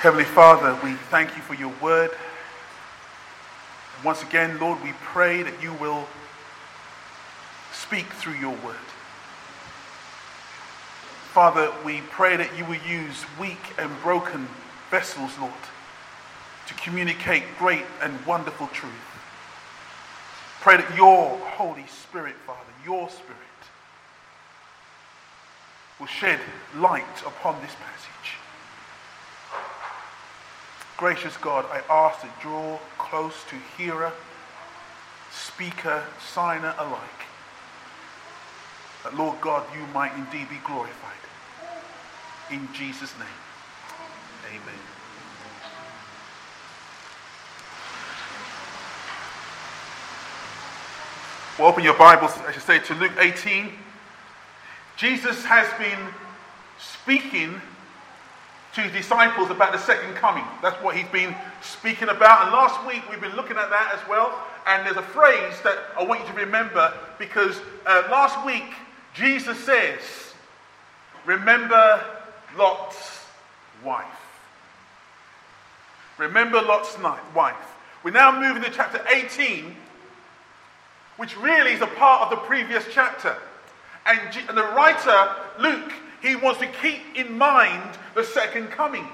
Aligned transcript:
Heavenly 0.00 0.24
Father, 0.24 0.78
we 0.84 0.92
thank 0.92 1.34
you 1.36 1.42
for 1.42 1.54
your 1.54 1.72
word. 1.80 2.10
And 3.96 4.04
once 4.04 4.22
again, 4.22 4.58
Lord, 4.60 4.82
we 4.82 4.92
pray 5.00 5.42
that 5.42 5.62
you 5.62 5.72
will 5.72 6.06
speak 7.72 8.04
through 8.04 8.34
your 8.34 8.54
word. 8.62 8.76
Father, 11.32 11.72
we 11.82 12.02
pray 12.10 12.36
that 12.36 12.56
you 12.58 12.66
will 12.66 12.80
use 12.86 13.24
weak 13.40 13.72
and 13.78 13.90
broken 14.02 14.46
vessels, 14.90 15.32
Lord, 15.40 15.52
to 16.68 16.74
communicate 16.74 17.44
great 17.58 17.86
and 18.02 18.24
wonderful 18.26 18.66
truth. 18.66 18.92
Pray 20.60 20.76
that 20.76 20.94
your 20.94 21.38
Holy 21.38 21.86
Spirit, 21.86 22.34
Father, 22.46 22.60
your 22.84 23.08
Spirit, 23.08 23.32
will 25.98 26.06
shed 26.06 26.38
light 26.76 27.22
upon 27.24 27.62
this 27.62 27.74
passage. 27.74 28.45
Gracious 30.96 31.36
God, 31.36 31.66
I 31.70 31.82
ask 31.92 32.22
to 32.22 32.28
draw 32.40 32.78
close 32.96 33.34
to 33.50 33.56
hearer, 33.76 34.12
speaker, 35.30 36.02
signer 36.32 36.74
alike. 36.78 37.00
That, 39.04 39.14
Lord 39.14 39.38
God, 39.42 39.66
you 39.74 39.86
might 39.92 40.14
indeed 40.14 40.48
be 40.48 40.56
glorified. 40.64 41.12
In 42.50 42.66
Jesus' 42.72 43.12
name, 43.18 43.28
amen. 44.48 44.80
Well, 51.58 51.68
open 51.68 51.84
your 51.84 51.98
Bibles, 51.98 52.32
I 52.46 52.52
should 52.52 52.62
say, 52.62 52.78
to 52.78 52.94
Luke 52.94 53.12
18. 53.18 53.70
Jesus 54.96 55.44
has 55.44 55.68
been 55.78 55.98
speaking 56.78 57.60
to 58.76 58.82
his 58.82 58.92
disciples 58.92 59.50
about 59.50 59.72
the 59.72 59.78
second 59.78 60.14
coming. 60.16 60.44
That's 60.60 60.76
what 60.82 60.94
he's 60.94 61.08
been 61.08 61.34
speaking 61.62 62.10
about. 62.10 62.42
And 62.42 62.52
last 62.52 62.86
week 62.86 63.02
we've 63.10 63.20
been 63.22 63.34
looking 63.34 63.56
at 63.56 63.70
that 63.70 63.98
as 63.98 64.06
well. 64.06 64.38
And 64.66 64.84
there's 64.84 64.98
a 64.98 65.02
phrase 65.02 65.54
that 65.64 65.78
I 65.98 66.04
want 66.04 66.20
you 66.20 66.26
to 66.26 66.32
remember 66.34 66.92
because 67.18 67.58
uh, 67.86 68.02
last 68.10 68.44
week 68.44 68.64
Jesus 69.14 69.58
says, 69.64 70.00
Remember 71.24 72.04
Lot's 72.54 73.24
wife. 73.82 74.04
Remember 76.18 76.60
Lot's 76.60 76.98
wife. 77.34 77.56
We're 78.04 78.10
now 78.10 78.38
moving 78.38 78.62
to 78.62 78.70
chapter 78.70 79.02
18, 79.10 79.74
which 81.16 81.34
really 81.38 81.72
is 81.72 81.80
a 81.80 81.86
part 81.86 82.24
of 82.24 82.30
the 82.30 82.44
previous 82.44 82.84
chapter. 82.92 83.36
And, 84.04 84.20
G- 84.30 84.44
and 84.46 84.56
the 84.56 84.62
writer, 84.62 85.34
Luke, 85.58 85.92
he 86.26 86.34
wants 86.34 86.58
to 86.58 86.66
keep 86.82 87.00
in 87.14 87.38
mind 87.38 87.96
the 88.14 88.24
second 88.24 88.68
coming. 88.68 89.06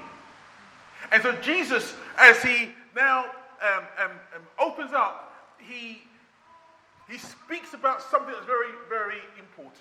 And 1.11 1.21
so 1.21 1.31
Jesus, 1.33 1.93
as 2.17 2.41
he 2.41 2.69
now 2.95 3.25
um, 3.61 3.83
um, 3.99 4.11
um, 4.35 4.41
opens 4.59 4.93
up, 4.93 5.31
he, 5.59 6.01
he 7.07 7.19
speaks 7.19 7.75
about 7.75 8.01
something 8.01 8.33
that's 8.33 8.47
very, 8.47 8.71
very 8.89 9.21
important. 9.37 9.75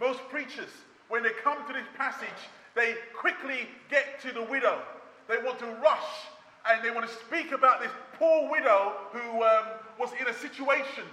Most 0.00 0.20
preachers, 0.30 0.70
when 1.08 1.22
they 1.22 1.32
come 1.44 1.58
to 1.66 1.72
this 1.74 1.86
passage, 1.98 2.28
they 2.74 2.94
quickly 3.14 3.68
get 3.90 4.20
to 4.22 4.32
the 4.32 4.42
widow. 4.44 4.80
They 5.28 5.36
want 5.36 5.58
to 5.58 5.66
rush 5.66 6.08
and 6.70 6.82
they 6.82 6.90
want 6.90 7.06
to 7.06 7.14
speak 7.26 7.52
about 7.52 7.82
this 7.82 7.90
poor 8.18 8.50
widow 8.50 8.94
who 9.12 9.42
um, 9.42 9.66
was 9.98 10.10
in 10.18 10.28
a 10.28 10.34
situation. 10.34 11.04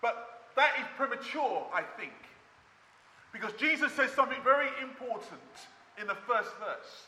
But 0.00 0.44
that 0.54 0.70
is 0.78 0.86
premature, 0.96 1.66
I 1.74 1.82
think. 1.98 2.12
Because 3.32 3.52
Jesus 3.54 3.92
says 3.92 4.10
something 4.12 4.38
very 4.42 4.68
important 4.82 5.40
in 6.00 6.06
the 6.06 6.14
first 6.14 6.50
verse. 6.58 7.06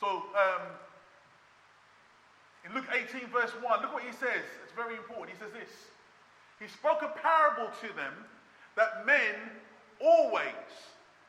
So, 0.00 0.08
um, 0.08 0.66
in 2.64 2.74
Luke 2.74 2.86
18, 2.92 3.28
verse 3.28 3.50
1, 3.60 3.82
look 3.82 3.92
what 3.92 4.02
he 4.02 4.12
says. 4.12 4.44
It's 4.64 4.72
very 4.74 4.96
important. 4.96 5.30
He 5.30 5.38
says 5.38 5.52
this 5.52 5.70
He 6.60 6.68
spoke 6.68 7.02
a 7.02 7.18
parable 7.20 7.70
to 7.80 7.88
them 7.94 8.12
that 8.76 9.06
men 9.06 9.34
always 10.00 10.46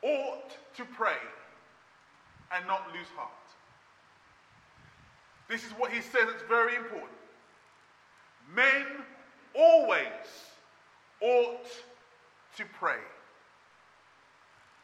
ought 0.02 0.58
to 0.76 0.86
pray 0.86 1.22
and 2.56 2.66
not 2.68 2.88
lose 2.94 3.08
heart. 3.16 3.32
This 5.50 5.64
is 5.64 5.72
what 5.72 5.92
he 5.92 6.02
says, 6.02 6.28
it's 6.34 6.44
very 6.48 6.76
important. 6.76 7.12
Men 8.56 8.86
always 9.56 10.08
ought 11.22 11.66
to 12.58 12.64
pray. 12.80 13.00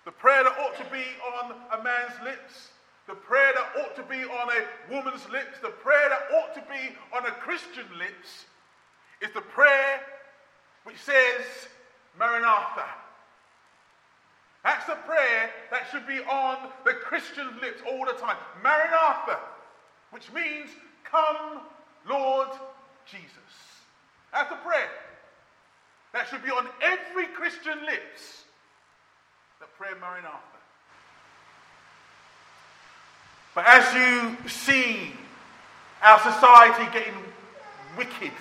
The 0.10 0.14
prayer 0.14 0.44
that 0.44 0.58
ought 0.58 0.76
to 0.78 0.92
be 0.92 1.06
on 1.38 1.54
a 1.80 1.84
man's 1.84 2.20
lips, 2.24 2.70
the 3.06 3.14
prayer 3.14 3.54
that 3.54 3.80
ought 3.80 3.96
to 3.96 4.02
be 4.02 4.24
on 4.24 4.50
a 4.50 4.92
woman's 4.92 5.30
lips, 5.30 5.60
the 5.62 5.70
prayer 5.70 6.10
that 6.10 6.36
ought 6.36 6.52
to 6.56 6.62
be 6.62 6.96
on 7.16 7.28
a 7.28 7.32
Christian 7.34 7.86
lips 7.96 8.48
is 9.22 9.32
the 9.36 9.42
prayer 9.42 10.02
which 10.84 10.98
says, 10.98 11.46
Maranatha. 12.18 12.86
That's 14.64 14.88
the 14.88 14.96
prayer 14.96 15.52
that 15.70 15.88
should 15.92 16.08
be 16.08 16.22
on 16.22 16.58
the 16.86 16.94
Christian 16.94 17.48
lips 17.62 17.84
all 17.88 18.04
the 18.04 18.14
time. 18.14 18.38
Maranatha, 18.64 19.38
which 20.10 20.34
means, 20.34 20.72
Come, 21.04 21.62
Lord 22.10 22.50
Jesus. 23.06 23.30
That's 24.34 24.50
the 24.50 24.56
prayer 24.56 24.90
that 26.14 26.28
should 26.30 26.44
be 26.44 26.50
on 26.50 26.68
every 26.82 27.28
Christian 27.28 27.86
lips. 27.86 28.46
The 29.60 29.66
prayer 29.78 29.96
Maranatha. 30.00 30.40
But 33.54 33.66
as 33.68 33.94
you 33.94 34.50
see 34.50 35.12
our 36.02 36.20
society 36.20 36.86
getting 36.94 37.16
wicked, 37.98 38.32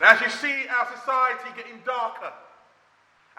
as 0.00 0.20
you 0.20 0.28
see 0.28 0.66
our 0.68 0.88
society 0.94 1.48
getting 1.56 1.80
darker, 1.86 2.32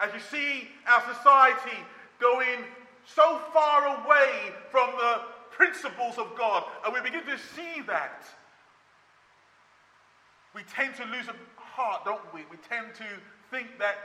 as 0.00 0.12
you 0.12 0.20
see 0.20 0.68
our 0.88 1.14
society 1.14 1.76
going 2.20 2.64
so 3.06 3.40
far 3.52 4.04
away 4.04 4.52
from 4.70 4.90
the 4.98 5.20
principles 5.52 6.18
of 6.18 6.36
God, 6.36 6.64
and 6.84 6.92
we 6.92 7.00
begin 7.00 7.24
to 7.26 7.38
see 7.38 7.82
that, 7.86 8.24
we 10.54 10.62
tend 10.74 10.96
to 10.96 11.04
lose 11.04 11.28
a 11.28 11.34
heart, 11.60 12.04
don't 12.04 12.34
we? 12.34 12.40
We 12.50 12.56
tend 12.68 12.94
to 12.96 13.04
think 13.50 13.78
that 13.78 13.96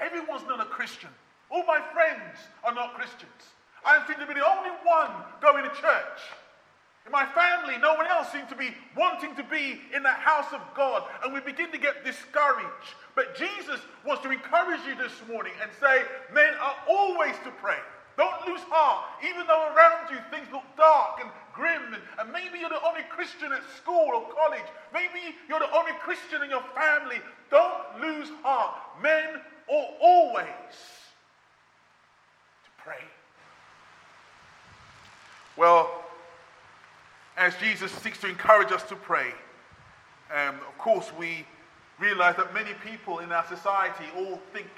everyone's 0.00 0.44
not 0.48 0.60
a 0.60 0.66
Christian. 0.66 1.10
All 1.50 1.64
my 1.66 1.80
friends 1.92 2.38
are 2.64 2.74
not 2.74 2.94
Christians. 2.94 3.54
I 3.84 4.04
seem 4.06 4.18
to 4.18 4.26
be 4.26 4.34
the 4.34 4.46
only 4.46 4.70
one 4.84 5.10
going 5.40 5.64
to 5.64 5.70
church. 5.70 6.20
In 7.06 7.12
my 7.12 7.24
family, 7.26 7.76
no 7.80 7.94
one 7.94 8.06
else 8.06 8.30
seems 8.30 8.48
to 8.50 8.54
be 8.54 8.74
wanting 8.96 9.34
to 9.36 9.42
be 9.44 9.80
in 9.94 10.02
the 10.02 10.10
house 10.10 10.52
of 10.52 10.60
God, 10.76 11.04
and 11.24 11.32
we 11.32 11.40
begin 11.40 11.72
to 11.72 11.78
get 11.78 12.04
discouraged. 12.04 12.94
But 13.14 13.34
Jesus 13.36 13.80
wants 14.04 14.22
to 14.22 14.30
encourage 14.30 14.80
you 14.86 14.94
this 14.96 15.12
morning 15.26 15.52
and 15.62 15.70
say, 15.80 16.02
Men 16.32 16.52
are 16.60 16.76
always 16.88 17.34
to 17.44 17.50
pray. 17.62 17.78
Don't 18.16 18.46
lose 18.46 18.60
heart, 18.68 19.08
even 19.24 19.46
though 19.46 19.72
around 19.72 20.12
you 20.12 20.18
things 20.30 20.46
look 20.52 20.64
dark 20.76 21.24
and 21.24 21.30
grim, 21.54 21.94
and, 21.94 22.02
and 22.20 22.28
maybe 22.32 22.60
you're 22.60 22.68
the 22.68 22.84
only 22.84 23.00
Christian 23.08 23.50
at 23.50 23.64
school 23.76 24.12
or 24.12 24.28
college. 24.36 24.68
Maybe 24.92 25.34
you're 25.48 25.58
the 25.58 25.72
only 25.72 25.92
Christian 26.04 26.42
in 26.42 26.50
your 26.50 26.64
family. 26.76 27.16
Don't 27.50 28.00
lose 28.00 28.28
heart. 28.42 28.76
Men 29.02 29.40
always 29.70 30.46
to 32.64 32.70
pray. 32.78 33.02
Well, 35.56 36.04
as 37.36 37.54
Jesus 37.56 37.90
seeks 37.92 38.18
to 38.20 38.28
encourage 38.28 38.72
us 38.72 38.82
to 38.84 38.96
pray, 38.96 39.32
um, 40.34 40.56
of 40.56 40.78
course, 40.78 41.10
we 41.18 41.46
realize 41.98 42.36
that 42.36 42.54
many 42.54 42.70
people 42.84 43.18
in 43.18 43.32
our 43.32 43.46
society 43.46 44.04
all 44.16 44.40
think 44.52 44.68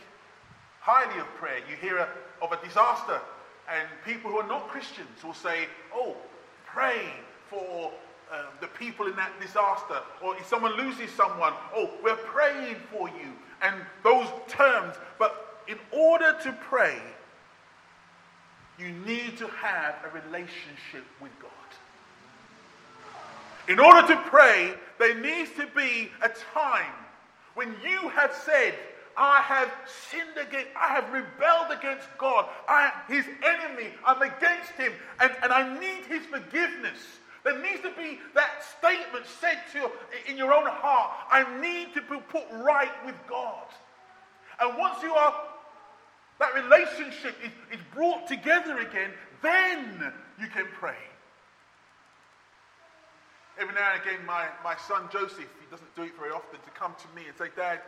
highly 0.80 1.20
of 1.20 1.26
prayer. 1.36 1.58
You 1.68 1.76
hear 1.76 1.98
a, 1.98 2.08
of 2.42 2.52
a 2.52 2.66
disaster, 2.66 3.20
and 3.70 3.88
people 4.04 4.30
who 4.30 4.38
are 4.38 4.48
not 4.48 4.68
Christians 4.68 5.22
will 5.22 5.34
say, 5.34 5.68
Oh, 5.94 6.16
pray 6.66 7.12
for 7.48 7.92
um, 8.32 8.46
the 8.60 8.66
people 8.66 9.06
in 9.06 9.16
that 9.16 9.32
disaster. 9.40 9.98
Or 10.22 10.36
if 10.36 10.46
someone 10.46 10.76
loses 10.76 11.10
someone, 11.10 11.52
oh, 11.74 11.90
we're 12.02 12.16
praying 12.16 12.76
for 12.90 13.08
you. 13.08 13.32
And 13.62 13.76
those 14.02 14.28
terms. 14.48 14.96
But 15.18 15.62
in 15.68 15.78
order 15.90 16.36
to 16.42 16.52
pray, 16.68 16.98
you 18.78 18.90
need 19.06 19.38
to 19.38 19.46
have 19.48 19.96
a 20.04 20.10
relationship 20.26 21.04
with 21.20 21.30
God. 21.40 21.50
In 23.68 23.78
order 23.78 24.06
to 24.08 24.16
pray, 24.22 24.74
there 24.98 25.14
needs 25.14 25.50
to 25.52 25.66
be 25.74 26.10
a 26.22 26.28
time 26.52 26.92
when 27.54 27.74
you 27.84 28.08
have 28.08 28.34
said, 28.44 28.74
I 29.16 29.40
have 29.42 29.70
sinned 30.10 30.36
against, 30.48 30.68
I 30.74 30.88
have 30.88 31.12
rebelled 31.12 31.70
against 31.70 32.08
God. 32.16 32.46
I 32.66 32.86
am 32.86 32.92
his 33.14 33.26
enemy. 33.44 33.88
I'm 34.06 34.22
against 34.22 34.72
him. 34.72 34.92
And, 35.20 35.32
and 35.42 35.52
I 35.52 35.78
need 35.78 36.06
his 36.06 36.24
forgiveness. 36.26 36.98
There 37.44 37.60
needs 37.60 37.80
to 37.82 37.90
be 37.96 38.20
that 38.34 38.62
statement 38.78 39.26
said 39.26 39.58
to 39.72 39.90
in 40.30 40.36
your 40.36 40.52
own 40.52 40.66
heart. 40.66 41.10
I 41.30 41.60
need 41.60 41.92
to 41.94 42.00
be 42.02 42.20
put 42.28 42.44
right 42.52 42.92
with 43.04 43.16
God. 43.28 43.66
And 44.60 44.78
once 44.78 45.02
you 45.02 45.12
are, 45.12 45.34
that 46.38 46.54
relationship 46.54 47.34
is, 47.44 47.50
is 47.72 47.84
brought 47.94 48.28
together 48.28 48.78
again, 48.78 49.10
then 49.42 50.12
you 50.40 50.46
can 50.46 50.66
pray. 50.78 50.94
Every 53.58 53.74
now 53.74 53.92
and 53.92 54.02
again, 54.02 54.24
my, 54.24 54.46
my 54.64 54.76
son 54.88 55.08
Joseph, 55.12 55.38
he 55.38 55.66
doesn't 55.70 55.94
do 55.94 56.02
it 56.02 56.12
very 56.18 56.30
often, 56.30 56.60
to 56.60 56.70
come 56.70 56.94
to 56.98 57.20
me 57.20 57.26
and 57.28 57.36
say, 57.36 57.48
Dad, 57.54 57.80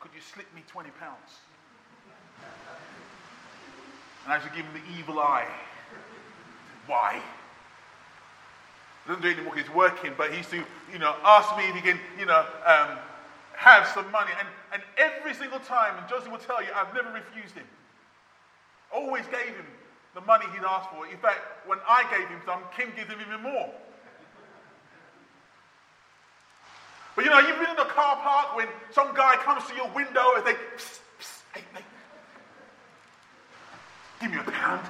could 0.00 0.10
you 0.14 0.20
slip 0.20 0.46
me 0.54 0.62
20 0.66 0.90
pounds? 0.98 1.40
And 4.24 4.32
I 4.32 4.40
should 4.40 4.54
give 4.54 4.64
him 4.64 4.74
the 4.74 4.98
evil 4.98 5.20
eye. 5.20 5.48
Why? 6.86 7.20
Doesn't 9.06 9.22
do 9.22 9.30
any 9.30 9.42
more. 9.42 9.54
he's 9.54 9.70
working, 9.70 10.12
but 10.16 10.30
he 10.30 10.38
used 10.38 10.50
to, 10.50 10.64
you 10.92 10.98
know, 10.98 11.14
ask 11.24 11.56
me 11.56 11.64
if 11.64 11.74
he 11.74 11.80
can, 11.80 11.98
you 12.18 12.26
know, 12.26 12.46
um, 12.64 12.98
have 13.56 13.86
some 13.88 14.10
money. 14.12 14.30
And, 14.38 14.48
and 14.72 14.82
every 14.96 15.34
single 15.34 15.58
time, 15.58 15.98
and 15.98 16.08
Joseph 16.08 16.30
will 16.30 16.38
tell 16.38 16.62
you, 16.62 16.68
I've 16.74 16.94
never 16.94 17.10
refused 17.10 17.54
him. 17.54 17.66
Always 18.94 19.24
gave 19.26 19.54
him 19.56 19.66
the 20.14 20.20
money 20.20 20.44
he'd 20.52 20.64
asked 20.64 20.90
for. 20.90 21.06
In 21.06 21.16
fact, 21.18 21.40
when 21.66 21.78
I 21.88 22.04
gave 22.16 22.28
him 22.28 22.40
some, 22.46 22.60
Kim 22.76 22.92
gave 22.94 23.08
him 23.08 23.18
even 23.20 23.42
more. 23.42 23.70
But 27.14 27.24
you 27.24 27.30
know, 27.30 27.40
you've 27.40 27.58
been 27.58 27.70
in 27.70 27.76
the 27.76 27.84
car 27.84 28.16
park 28.16 28.56
when 28.56 28.68
some 28.90 29.14
guy 29.14 29.36
comes 29.36 29.64
to 29.68 29.74
your 29.74 29.88
window 29.94 30.34
and 30.36 30.46
they, 30.46 30.54
psst, 30.54 31.00
psst, 31.20 31.42
hey, 31.54 31.62
give 34.20 34.30
me 34.30 34.38
a 34.38 34.50
pound. 34.50 34.86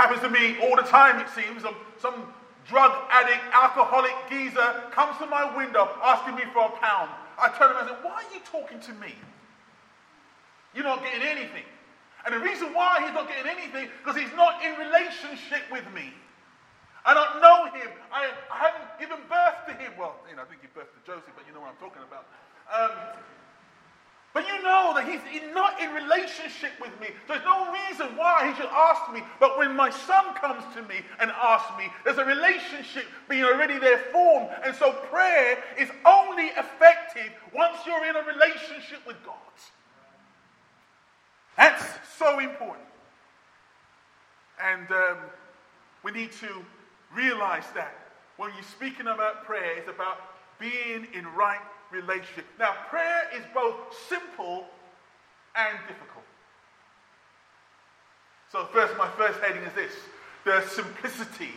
Happens 0.00 0.24
to 0.24 0.30
me 0.32 0.56
all 0.64 0.76
the 0.76 0.88
time, 0.88 1.20
it 1.20 1.28
seems. 1.28 1.60
Some, 1.60 1.76
some 2.00 2.32
drug 2.64 2.88
addict, 3.12 3.44
alcoholic 3.52 4.16
geezer 4.32 4.88
comes 4.96 5.12
to 5.20 5.26
my 5.28 5.44
window 5.54 5.92
asking 6.00 6.36
me 6.36 6.48
for 6.56 6.72
a 6.72 6.74
pound. 6.80 7.12
I 7.36 7.52
turn 7.52 7.68
around 7.68 7.84
and 7.84 8.00
say, 8.00 8.08
Why 8.08 8.24
are 8.24 8.30
you 8.32 8.40
talking 8.48 8.80
to 8.80 8.92
me? 8.96 9.12
You're 10.72 10.88
not 10.88 11.04
getting 11.04 11.20
anything. 11.20 11.68
And 12.24 12.32
the 12.32 12.40
reason 12.40 12.72
why 12.72 13.04
he's 13.04 13.12
not 13.12 13.28
getting 13.28 13.44
anything, 13.44 13.92
because 14.00 14.16
he's 14.16 14.32
not 14.40 14.64
in 14.64 14.72
relationship 14.80 15.68
with 15.68 15.84
me. 15.92 16.16
I 17.04 17.12
don't 17.12 17.44
know 17.44 17.68
him. 17.76 17.92
I, 18.08 18.32
I 18.48 18.72
haven't 18.72 18.88
given 18.96 19.20
birth 19.28 19.68
to 19.68 19.76
him. 19.76 19.92
Well, 20.00 20.16
you 20.32 20.36
know, 20.36 20.42
I 20.42 20.44
think 20.48 20.64
give 20.64 20.72
birth 20.72 20.88
to 20.96 21.00
Joseph, 21.04 21.36
but 21.36 21.44
you 21.44 21.52
know 21.52 21.60
what 21.60 21.76
I'm 21.76 21.82
talking 21.84 22.00
about. 22.08 22.24
Um, 22.72 23.20
but 24.32 24.46
you 24.46 24.62
know 24.62 24.92
that 24.94 25.08
he's 25.08 25.42
not 25.52 25.80
in 25.80 25.92
relationship 25.92 26.70
with 26.80 26.92
me. 27.00 27.08
There's 27.26 27.42
no 27.44 27.72
reason 27.72 28.16
why 28.16 28.48
he 28.48 28.54
should 28.54 28.70
ask 28.70 29.12
me. 29.12 29.22
But 29.40 29.58
when 29.58 29.74
my 29.74 29.90
son 29.90 30.34
comes 30.34 30.62
to 30.74 30.82
me 30.82 31.00
and 31.18 31.32
asks 31.32 31.76
me, 31.76 31.88
there's 32.04 32.18
a 32.18 32.24
relationship 32.24 33.06
being 33.28 33.42
already 33.42 33.78
there 33.78 33.98
formed. 34.12 34.50
And 34.64 34.74
so 34.76 34.92
prayer 35.10 35.58
is 35.76 35.88
only 36.06 36.46
effective 36.56 37.32
once 37.52 37.78
you're 37.84 38.06
in 38.06 38.14
a 38.14 38.22
relationship 38.22 39.04
with 39.04 39.16
God. 39.26 39.34
That's 41.56 41.84
so 42.16 42.38
important. 42.38 42.86
And 44.62 44.88
um, 44.92 45.18
we 46.04 46.12
need 46.12 46.30
to 46.32 46.64
realize 47.14 47.64
that 47.74 47.94
when 48.36 48.52
you're 48.54 48.62
speaking 48.62 49.08
about 49.08 49.44
prayer, 49.44 49.78
it's 49.78 49.88
about 49.88 50.18
being 50.60 51.08
in 51.14 51.26
right 51.34 51.60
relationship. 51.90 52.46
Now, 52.58 52.74
prayer 52.88 53.24
is 53.34 53.42
both 53.54 53.76
simple 54.08 54.66
and 55.56 55.78
difficult. 55.88 56.24
So, 58.52 58.66
first, 58.72 58.96
my 58.96 59.08
first 59.08 59.40
heading 59.40 59.62
is 59.62 59.72
this 59.74 59.92
the 60.44 60.62
simplicity 60.68 61.52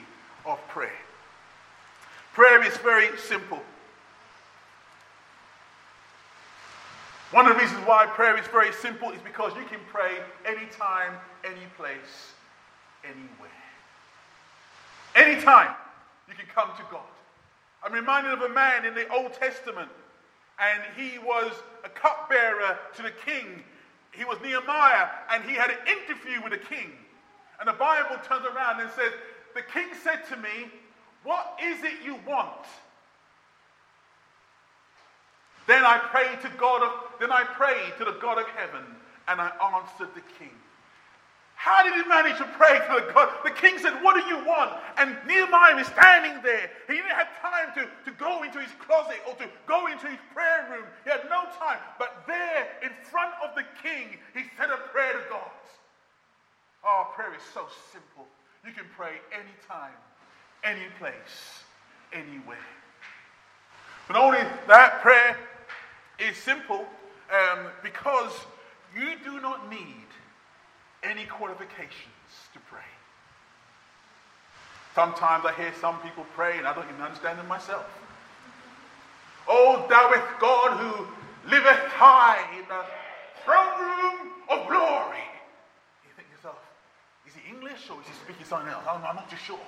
of 0.45 0.59
prayer. 0.67 0.91
Prayer 2.33 2.63
is 2.63 2.75
very 2.77 3.17
simple. 3.17 3.61
One 7.31 7.47
of 7.47 7.53
the 7.53 7.59
reasons 7.59 7.79
why 7.87 8.05
prayer 8.05 8.37
is 8.37 8.45
very 8.47 8.71
simple 8.73 9.09
is 9.09 9.19
because 9.21 9.55
you 9.55 9.63
can 9.65 9.79
pray 9.91 10.19
anytime, 10.45 11.13
any 11.43 11.65
place, 11.77 12.33
anywhere. 13.03 13.49
Anytime 15.15 15.73
you 16.27 16.35
can 16.35 16.45
come 16.53 16.69
to 16.77 16.83
God. 16.91 17.01
I'm 17.83 17.91
reminded 17.91 18.33
of 18.33 18.41
a 18.41 18.49
man 18.49 18.85
in 18.85 18.93
the 18.93 19.07
Old 19.09 19.33
Testament 19.33 19.89
and 20.63 20.83
he 20.95 21.19
was 21.19 21.51
a 21.83 21.89
cupbearer 21.89 22.77
to 22.95 23.01
the 23.01 23.11
king. 23.25 23.63
He 24.11 24.23
was 24.23 24.37
Nehemiah, 24.41 25.07
and 25.31 25.43
he 25.43 25.55
had 25.55 25.71
an 25.71 25.77
interview 25.87 26.41
with 26.41 26.53
the 26.53 26.75
king. 26.75 26.91
And 27.59 27.67
the 27.67 27.73
Bible 27.73 28.17
turns 28.27 28.45
around 28.45 28.79
and 28.79 28.89
says, 28.91 29.11
The 29.55 29.61
king 29.61 29.87
said 30.03 30.27
to 30.29 30.37
me, 30.37 30.71
What 31.23 31.57
is 31.61 31.83
it 31.83 32.03
you 32.03 32.17
want? 32.27 32.65
Then 35.67 35.83
I 35.83 35.97
prayed 35.97 36.41
to 36.41 36.57
God 36.57 36.83
of, 36.83 37.19
then 37.19 37.31
I 37.31 37.43
prayed 37.43 37.93
to 37.97 38.05
the 38.05 38.17
God 38.21 38.37
of 38.37 38.47
heaven, 38.47 38.83
and 39.27 39.41
I 39.41 39.51
answered 39.75 40.13
the 40.13 40.21
king. 40.39 40.51
How 41.63 41.81
did 41.81 41.93
he 41.93 42.03
manage 42.09 42.37
to 42.39 42.47
pray 42.59 42.75
to 42.75 42.91
the 42.99 43.13
God? 43.13 43.29
The 43.45 43.51
king 43.51 43.77
said, 43.79 43.93
What 44.03 44.19
do 44.19 44.27
you 44.27 44.35
want? 44.43 44.73
And 44.97 45.15
Nehemiah 45.25 45.77
is 45.77 45.87
standing 45.87 46.43
there. 46.43 46.69
He 46.87 46.95
didn't 46.95 47.15
have 47.15 47.29
time 47.39 47.71
to, 47.75 47.87
to 48.03 48.17
go 48.17 48.43
into 48.43 48.59
his 48.59 48.71
closet 48.85 49.23
or 49.25 49.33
to 49.35 49.47
go 49.65 49.87
into 49.87 50.07
his 50.07 50.19
prayer 50.33 50.67
room. 50.69 50.83
He 51.05 51.09
had 51.09 51.23
no 51.29 51.47
time. 51.57 51.79
But 51.97 52.27
there, 52.27 52.67
in 52.83 52.89
front 53.09 53.31
of 53.41 53.55
the 53.55 53.63
king, 53.81 54.19
he 54.33 54.43
said 54.57 54.71
a 54.71 54.77
prayer 54.91 55.13
to 55.13 55.19
God. 55.29 55.51
Oh, 56.83 57.07
prayer 57.15 57.33
is 57.33 57.41
so 57.53 57.67
simple. 57.93 58.27
You 58.67 58.73
can 58.73 58.83
pray 58.97 59.23
anytime, 59.31 59.95
any 60.65 60.91
place, 60.99 61.63
anywhere. 62.11 62.67
But 64.09 64.17
only 64.17 64.39
that 64.67 65.01
prayer 65.01 65.37
is 66.19 66.35
simple 66.35 66.85
um, 67.31 67.67
because 67.81 68.33
you 68.93 69.13
do 69.23 69.39
not 69.39 69.69
need 69.69 70.02
any 71.03 71.25
qualifications 71.25 72.49
to 72.53 72.59
pray. 72.69 72.79
Sometimes 74.95 75.45
I 75.45 75.53
hear 75.53 75.73
some 75.81 75.99
people 76.01 76.25
pray 76.35 76.57
and 76.57 76.67
I 76.67 76.73
don't 76.73 76.87
even 76.87 77.01
understand 77.01 77.39
them 77.39 77.47
myself. 77.47 77.85
Oh, 79.47 79.85
thou'est 79.89 80.39
God 80.39 80.77
who 80.77 81.05
liveth 81.49 81.83
high 81.91 82.45
in 82.57 82.65
the 82.67 82.85
throne 83.43 83.79
room 83.79 84.31
of 84.49 84.67
glory. 84.69 85.25
You 86.05 86.11
think 86.15 86.27
yourself, 86.31 86.57
is 87.27 87.33
he 87.33 87.49
English 87.49 87.89
or 87.89 87.99
is 88.01 88.07
he 88.07 88.13
speaking 88.23 88.45
something 88.45 88.71
else? 88.71 88.83
I'm 88.87 89.01
not 89.01 89.29
too 89.29 89.35
sure. 89.35 89.59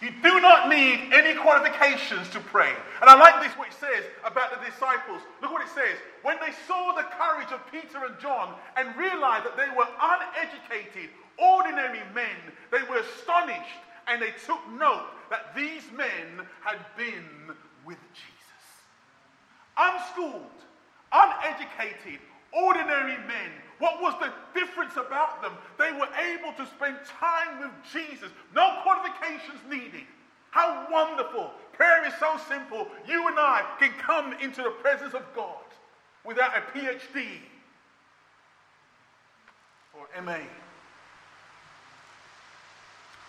You 0.00 0.10
do 0.22 0.40
not 0.40 0.68
need 0.68 1.12
any 1.12 1.38
qualifications 1.38 2.28
to 2.30 2.40
pray. 2.40 2.72
And 3.00 3.08
I 3.08 3.18
like 3.18 3.42
this, 3.42 3.56
what 3.56 3.68
it 3.68 3.74
says 3.74 4.04
about 4.24 4.50
the 4.50 4.70
disciples. 4.70 5.22
Look 5.40 5.52
what 5.52 5.62
it 5.62 5.72
says. 5.74 5.96
When 6.22 6.36
they 6.40 6.52
saw 6.66 6.92
the 6.92 7.06
courage 7.16 7.52
of 7.52 7.60
Peter 7.70 8.04
and 8.04 8.18
John 8.20 8.54
and 8.76 8.94
realized 8.96 9.46
that 9.46 9.56
they 9.56 9.70
were 9.74 9.86
uneducated, 10.00 11.10
ordinary 11.38 12.02
men, 12.14 12.36
they 12.70 12.82
were 12.90 12.98
astonished 12.98 13.80
and 14.06 14.20
they 14.20 14.32
took 14.44 14.60
note 14.78 15.06
that 15.30 15.54
these 15.56 15.84
men 15.96 16.46
had 16.62 16.78
been 16.96 17.54
with 17.86 17.98
Jesus. 18.12 18.34
Unschooled, 19.78 20.58
uneducated, 21.12 22.20
ordinary 22.54 23.16
men 23.26 23.50
what 23.78 24.00
was 24.00 24.14
the 24.20 24.32
difference 24.58 24.94
about 24.96 25.42
them? 25.42 25.52
They 25.78 25.92
were 25.92 26.08
able 26.16 26.52
to 26.52 26.66
spend 26.66 26.96
time 27.20 27.60
with 27.60 27.70
Jesus. 27.92 28.30
No 28.54 28.80
qualifications 28.82 29.60
needed. 29.68 30.06
How 30.50 30.86
wonderful. 30.90 31.50
Prayer 31.72 32.06
is 32.06 32.14
so 32.20 32.38
simple. 32.48 32.86
You 33.06 33.26
and 33.28 33.36
I 33.38 33.64
can 33.80 33.90
come 34.00 34.32
into 34.34 34.62
the 34.62 34.70
presence 34.70 35.14
of 35.14 35.22
God 35.34 35.64
without 36.24 36.52
a 36.56 36.60
PhD 36.76 37.26
or 39.98 40.22
MA. 40.22 40.38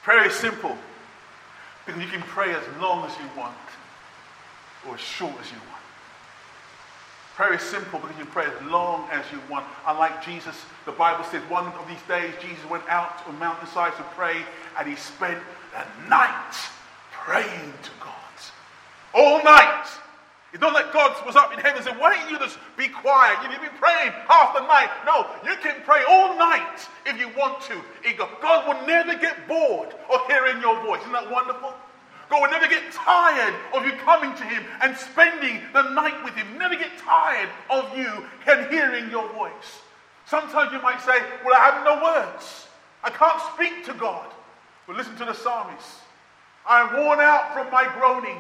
Prayer 0.04 0.28
is 0.28 0.34
simple 0.34 0.78
because 1.84 2.02
you 2.02 2.08
can 2.08 2.22
pray 2.22 2.54
as 2.54 2.64
long 2.80 3.06
as 3.06 3.18
you 3.18 3.26
want 3.36 3.58
or 4.88 4.94
as 4.94 5.02
short 5.02 5.34
as 5.42 5.52
you 5.52 5.58
want. 5.58 5.75
Prayer 7.36 7.54
is 7.54 7.62
simple 7.62 8.00
because 8.00 8.18
you 8.18 8.24
can 8.24 8.32
pray 8.32 8.46
as 8.46 8.72
long 8.72 9.10
as 9.12 9.26
you 9.30 9.42
want. 9.52 9.66
Unlike 9.86 10.24
Jesus, 10.24 10.56
the 10.86 10.94
Bible 10.94 11.26
says 11.26 11.42
one 11.50 11.68
of 11.68 11.86
these 11.86 12.02
days 12.08 12.34
Jesus 12.42 12.64
went 12.70 12.88
out 12.88 13.22
to 13.26 13.30
a 13.30 13.34
mountainside 13.34 13.94
to 13.98 14.04
pray 14.16 14.38
and 14.80 14.88
he 14.88 14.96
spent 14.96 15.38
the 15.74 16.10
night 16.10 16.56
praying 17.12 17.74
to 17.84 17.90
God. 18.00 18.14
All 19.14 19.44
night. 19.44 19.86
It's 20.54 20.62
not 20.62 20.74
like 20.74 20.94
God 20.94 21.14
was 21.26 21.36
up 21.36 21.52
in 21.52 21.60
heaven 21.60 21.76
and 21.76 21.86
said, 21.86 22.00
Why 22.00 22.16
don't 22.16 22.32
you 22.32 22.40
just 22.40 22.58
be 22.78 22.88
quiet? 22.88 23.38
You've 23.44 23.60
been 23.60 23.78
praying 23.82 24.14
half 24.30 24.56
the 24.56 24.66
night. 24.66 24.90
No, 25.06 25.28
you 25.44 25.58
can 25.62 25.76
pray 25.84 26.04
all 26.08 26.38
night 26.38 26.88
if 27.06 27.20
you 27.20 27.28
want 27.38 27.60
to. 27.64 27.76
God 28.42 28.66
will 28.66 28.88
never 28.88 29.16
get 29.20 29.46
bored 29.50 29.90
of 30.10 30.26
hearing 30.28 30.62
your 30.62 30.82
voice. 30.86 31.02
Isn't 31.02 31.12
that 31.12 31.30
wonderful? 31.30 31.74
God 32.30 32.42
will 32.42 32.52
never 32.52 32.68
get 32.68 32.92
tired 32.92 33.54
of 33.74 33.86
you 33.86 33.92
coming 33.94 34.36
to 34.36 34.44
Him 34.44 34.64
and 34.82 34.96
spending 34.98 35.62
the 35.74 35.90
night 35.92 36.24
with 36.24 36.34
Him. 36.34 36.58
Never 36.58 36.76
get 36.76 36.98
tired 36.98 37.50
of 37.70 37.96
you 37.98 38.26
and 38.48 38.72
hearing 38.72 39.10
your 39.10 39.28
voice. 39.34 39.82
Sometimes 40.26 40.72
you 40.72 40.82
might 40.82 41.02
say, 41.02 41.18
Well, 41.46 41.56
I 41.56 41.72
have 41.72 41.86
no 41.86 42.04
words. 42.04 42.68
I 43.04 43.10
can't 43.10 43.42
speak 43.54 43.86
to 43.86 43.94
God. 43.94 44.32
But 44.88 44.98
listen 44.98 45.16
to 45.18 45.26
the 45.26 45.34
psalmist. 45.34 45.88
I'm 46.68 46.98
worn 46.98 47.20
out 47.20 47.54
from 47.54 47.72
my 47.72 47.92
groaning. 47.98 48.40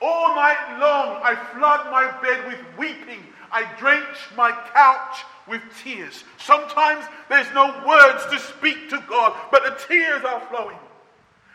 All 0.00 0.34
night 0.34 0.78
long 0.80 1.20
I 1.22 1.36
flood 1.54 1.90
my 1.92 2.10
bed 2.20 2.46
with 2.46 2.58
weeping. 2.76 3.24
I 3.52 3.70
drench 3.78 4.16
my 4.36 4.50
couch 4.72 5.24
with 5.46 5.62
tears. 5.82 6.24
Sometimes 6.38 7.04
there's 7.28 7.52
no 7.54 7.82
words 7.86 8.24
to 8.32 8.38
speak 8.38 8.88
to 8.90 9.04
God, 9.08 9.36
but 9.52 9.62
the 9.62 9.86
tears 9.86 10.24
are 10.24 10.40
flowing. 10.48 10.78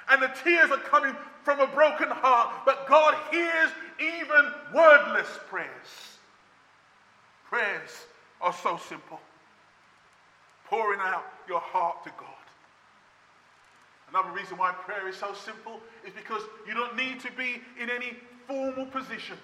And 0.09 0.21
the 0.21 0.31
tears 0.43 0.71
are 0.71 0.77
coming 0.77 1.15
from 1.43 1.59
a 1.59 1.67
broken 1.67 2.09
heart, 2.09 2.49
but 2.65 2.87
God 2.87 3.15
hears 3.31 3.69
even 3.99 4.51
wordless 4.73 5.27
prayers. 5.49 6.17
Prayers 7.49 8.05
are 8.41 8.53
so 8.53 8.77
simple. 8.77 9.19
Pouring 10.65 10.99
out 11.01 11.23
your 11.47 11.59
heart 11.59 12.03
to 12.03 12.09
God. 12.11 12.27
Another 14.09 14.31
reason 14.31 14.57
why 14.57 14.71
prayer 14.71 15.07
is 15.07 15.17
so 15.17 15.33
simple 15.33 15.79
is 16.05 16.13
because 16.13 16.41
you 16.67 16.73
don't 16.73 16.95
need 16.95 17.19
to 17.21 17.31
be 17.33 17.61
in 17.81 17.89
any 17.89 18.15
formal 18.47 18.85
position. 18.85 19.37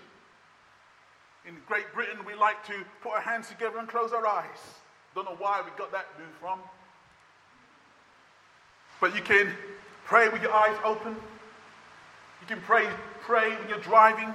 In 1.45 1.55
Great 1.67 1.93
Britain, 1.93 2.19
we 2.25 2.35
like 2.35 2.65
to 2.67 2.73
put 3.01 3.11
our 3.11 3.21
hands 3.21 3.49
together 3.49 3.77
and 3.77 3.87
close 3.87 4.13
our 4.13 4.25
eyes. 4.25 4.47
Don't 5.13 5.25
know 5.25 5.35
why 5.37 5.61
we 5.63 5.71
got 5.77 5.91
that 5.91 6.07
move 6.17 6.29
from. 6.39 6.59
But 9.01 9.13
you 9.13 9.21
can 9.21 9.53
pray 10.05 10.29
with 10.29 10.41
your 10.41 10.53
eyes 10.53 10.77
open. 10.83 11.15
You 12.41 12.47
can 12.47 12.61
pray, 12.61 12.87
pray 13.21 13.55
when 13.55 13.69
you're 13.69 13.79
driving. 13.79 14.33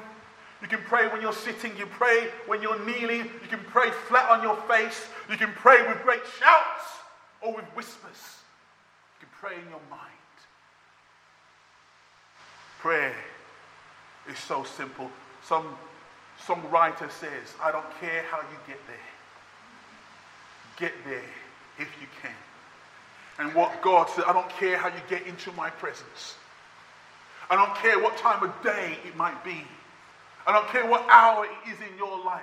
You 0.62 0.68
can 0.68 0.80
pray 0.80 1.08
when 1.08 1.20
you're 1.20 1.32
sitting. 1.32 1.76
You 1.76 1.86
pray 1.86 2.28
when 2.46 2.62
you're 2.62 2.78
kneeling. 2.84 3.30
You 3.42 3.48
can 3.48 3.60
pray 3.60 3.90
flat 3.90 4.30
on 4.30 4.42
your 4.42 4.56
face. 4.62 5.06
You 5.30 5.36
can 5.36 5.52
pray 5.52 5.86
with 5.86 6.02
great 6.02 6.22
shouts 6.40 6.84
or 7.40 7.54
with 7.54 7.64
whispers. 7.76 8.38
You 9.20 9.26
can 9.26 9.28
pray 9.40 9.54
in 9.54 9.68
your 9.70 9.80
mind. 9.90 10.02
Prayer 12.80 13.14
is 14.30 14.38
so 14.38 14.64
simple. 14.64 15.10
Some 15.44 15.66
songwriter 16.44 17.10
says, 17.10 17.54
I 17.62 17.72
don't 17.72 17.90
care 18.00 18.24
how 18.30 18.38
you 18.38 18.58
get 18.66 18.78
there. 18.86 18.96
Get 20.76 20.92
there 21.04 21.30
if 21.78 21.88
you 22.00 22.06
can. 22.22 22.30
And 23.38 23.54
what 23.54 23.80
God 23.82 24.08
said, 24.10 24.24
I 24.26 24.32
don't 24.32 24.48
care 24.50 24.76
how 24.76 24.88
you 24.88 25.00
get 25.08 25.26
into 25.26 25.52
my 25.52 25.70
presence. 25.70 26.34
I 27.50 27.56
don't 27.56 27.74
care 27.76 27.98
what 27.98 28.16
time 28.16 28.42
of 28.42 28.52
day 28.62 28.98
it 29.06 29.16
might 29.16 29.42
be. 29.44 29.64
I 30.46 30.52
don't 30.52 30.68
care 30.68 30.86
what 30.86 31.06
hour 31.08 31.44
it 31.44 31.70
is 31.70 31.78
in 31.80 31.96
your 31.96 32.22
life. 32.24 32.42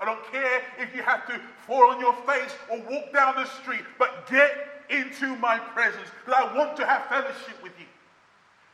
I 0.00 0.04
don't 0.04 0.24
care 0.32 0.62
if 0.78 0.94
you 0.94 1.02
have 1.02 1.26
to 1.28 1.40
fall 1.66 1.90
on 1.90 2.00
your 2.00 2.14
face 2.26 2.52
or 2.70 2.78
walk 2.90 3.12
down 3.12 3.36
the 3.36 3.44
street, 3.44 3.82
but 3.98 4.28
get 4.28 4.50
into 4.90 5.36
my 5.36 5.58
presence 5.58 6.08
because 6.24 6.42
I 6.44 6.56
want 6.56 6.76
to 6.78 6.86
have 6.86 7.06
fellowship 7.06 7.62
with 7.62 7.72
you. 7.78 7.86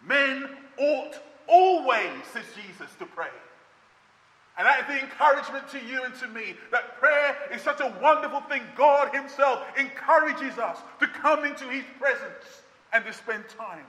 Men 0.06 0.48
ought 0.78 1.20
always, 1.46 2.10
says 2.32 2.44
Jesus, 2.54 2.90
to 2.98 3.06
pray. 3.06 3.28
And 4.58 4.66
that 4.66 4.80
is 4.80 4.86
the 4.88 5.00
encouragement 5.00 5.68
to 5.68 5.78
you 5.78 6.02
and 6.02 6.12
to 6.16 6.26
me 6.26 6.54
that 6.72 6.98
prayer 6.98 7.36
is 7.54 7.62
such 7.62 7.80
a 7.80 7.96
wonderful 8.02 8.40
thing. 8.42 8.62
God 8.76 9.14
Himself 9.14 9.62
encourages 9.78 10.58
us 10.58 10.78
to 10.98 11.06
come 11.06 11.44
into 11.44 11.64
His 11.68 11.84
presence 12.00 12.62
and 12.92 13.04
to 13.04 13.12
spend 13.12 13.44
time 13.56 13.86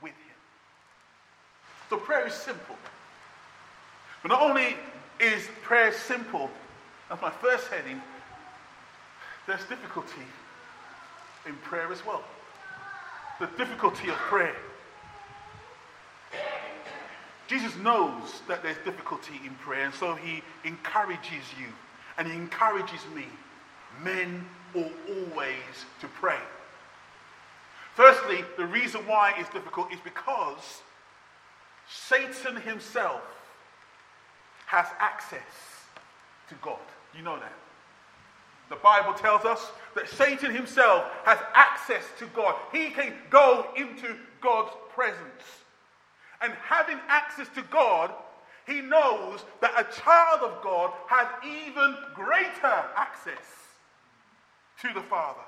with 0.00 0.12
Him. 0.12 0.36
So 1.90 1.98
prayer 1.98 2.26
is 2.26 2.32
simple. 2.32 2.76
But 4.22 4.30
not 4.30 4.40
only 4.40 4.76
is 5.20 5.46
prayer 5.62 5.92
simple, 5.92 6.50
that's 7.10 7.20
my 7.20 7.30
first 7.30 7.68
heading, 7.68 8.00
there's 9.46 9.64
difficulty 9.64 10.22
in 11.44 11.54
prayer 11.56 11.92
as 11.92 12.04
well. 12.06 12.22
The 13.40 13.48
difficulty 13.58 14.08
of 14.08 14.14
prayer. 14.14 14.56
Jesus 17.52 17.76
knows 17.76 18.40
that 18.48 18.62
there's 18.62 18.78
difficulty 18.78 19.34
in 19.44 19.54
prayer, 19.56 19.84
and 19.84 19.92
so 19.92 20.14
he 20.14 20.42
encourages 20.64 21.44
you 21.60 21.66
and 22.16 22.26
he 22.26 22.32
encourages 22.32 23.00
me. 23.14 23.26
Men 24.02 24.46
ought 24.74 24.92
always 25.06 25.84
to 26.00 26.08
pray. 26.08 26.38
Firstly, 27.94 28.42
the 28.56 28.64
reason 28.64 29.06
why 29.06 29.34
it's 29.36 29.50
difficult 29.50 29.92
is 29.92 29.98
because 30.02 30.80
Satan 31.90 32.56
himself 32.56 33.20
has 34.64 34.86
access 34.98 35.42
to 36.48 36.54
God. 36.62 36.80
You 37.14 37.22
know 37.22 37.38
that. 37.38 37.52
The 38.70 38.76
Bible 38.76 39.12
tells 39.12 39.44
us 39.44 39.70
that 39.94 40.08
Satan 40.08 40.54
himself 40.54 41.04
has 41.24 41.38
access 41.52 42.04
to 42.18 42.26
God. 42.28 42.54
He 42.72 42.88
can 42.88 43.12
go 43.28 43.66
into 43.76 44.16
God's 44.40 44.72
presence. 44.94 45.61
And 46.42 46.52
having 46.68 46.98
access 47.08 47.48
to 47.54 47.62
God, 47.70 48.12
he 48.66 48.80
knows 48.80 49.44
that 49.60 49.72
a 49.78 50.00
child 50.00 50.40
of 50.42 50.62
God 50.62 50.92
has 51.08 51.28
even 51.44 51.96
greater 52.14 52.84
access 52.96 53.36
to 54.80 54.92
the 54.94 55.02
Father. 55.02 55.40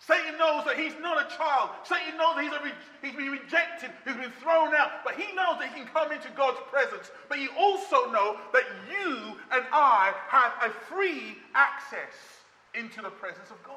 Satan 0.00 0.38
knows 0.38 0.64
that 0.64 0.78
he's 0.78 0.94
not 1.00 1.20
a 1.20 1.36
child. 1.36 1.70
Satan 1.84 2.16
knows 2.16 2.36
that 2.36 2.44
he's, 2.44 2.52
re- 2.64 2.78
he's 3.02 3.14
been 3.14 3.30
rejected, 3.30 3.90
he's 4.06 4.16
been 4.16 4.32
thrown 4.42 4.74
out. 4.74 5.04
But 5.04 5.14
he 5.14 5.34
knows 5.34 5.58
that 5.60 5.68
he 5.68 5.80
can 5.80 5.86
come 5.88 6.10
into 6.10 6.28
God's 6.30 6.58
presence. 6.70 7.10
But 7.28 7.38
he 7.38 7.48
also 7.56 8.10
knows 8.10 8.38
that 8.54 8.64
you 8.90 9.36
and 9.52 9.64
I 9.72 10.14
have 10.28 10.52
a 10.64 10.70
free 10.86 11.36
access 11.54 12.40
into 12.74 13.02
the 13.02 13.10
presence 13.10 13.50
of 13.50 13.62
God. 13.62 13.76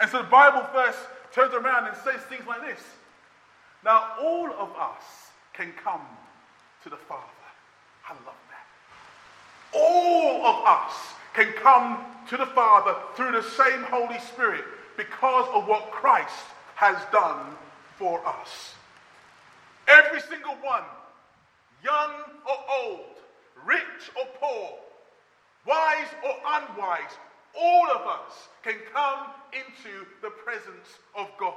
And 0.00 0.10
so 0.10 0.22
the 0.22 0.28
Bible 0.28 0.66
first 0.72 0.98
turns 1.32 1.52
around 1.54 1.86
and 1.86 1.96
says 1.98 2.20
things 2.22 2.46
like 2.46 2.62
this. 2.62 2.80
Now, 3.84 4.16
all 4.20 4.50
of 4.58 4.70
us 4.76 5.02
can 5.52 5.72
come 5.82 6.02
to 6.82 6.88
the 6.88 6.96
Father. 6.96 7.22
I 8.08 8.12
love 8.12 8.34
that. 8.50 9.78
All 9.78 10.46
of 10.46 10.66
us 10.66 10.94
can 11.34 11.52
come 11.52 12.04
to 12.28 12.36
the 12.36 12.46
Father 12.46 12.96
through 13.14 13.32
the 13.32 13.42
same 13.42 13.82
Holy 13.84 14.18
Spirit 14.18 14.64
because 14.96 15.48
of 15.54 15.68
what 15.68 15.90
Christ 15.90 16.44
has 16.74 16.96
done 17.12 17.56
for 17.96 18.24
us. 18.26 18.74
Every 19.86 20.20
single 20.20 20.56
one, 20.62 20.84
young 21.84 22.10
or 22.44 22.56
old, 22.82 23.16
rich 23.64 24.10
or 24.16 24.26
poor, 24.40 24.78
wise 25.66 26.08
or 26.24 26.34
unwise, 26.46 27.16
all 27.58 27.90
of 27.90 28.06
us 28.06 28.48
can 28.62 28.74
come 28.92 29.26
into 29.52 30.06
the 30.22 30.30
presence 30.30 30.88
of 31.16 31.28
God. 31.38 31.54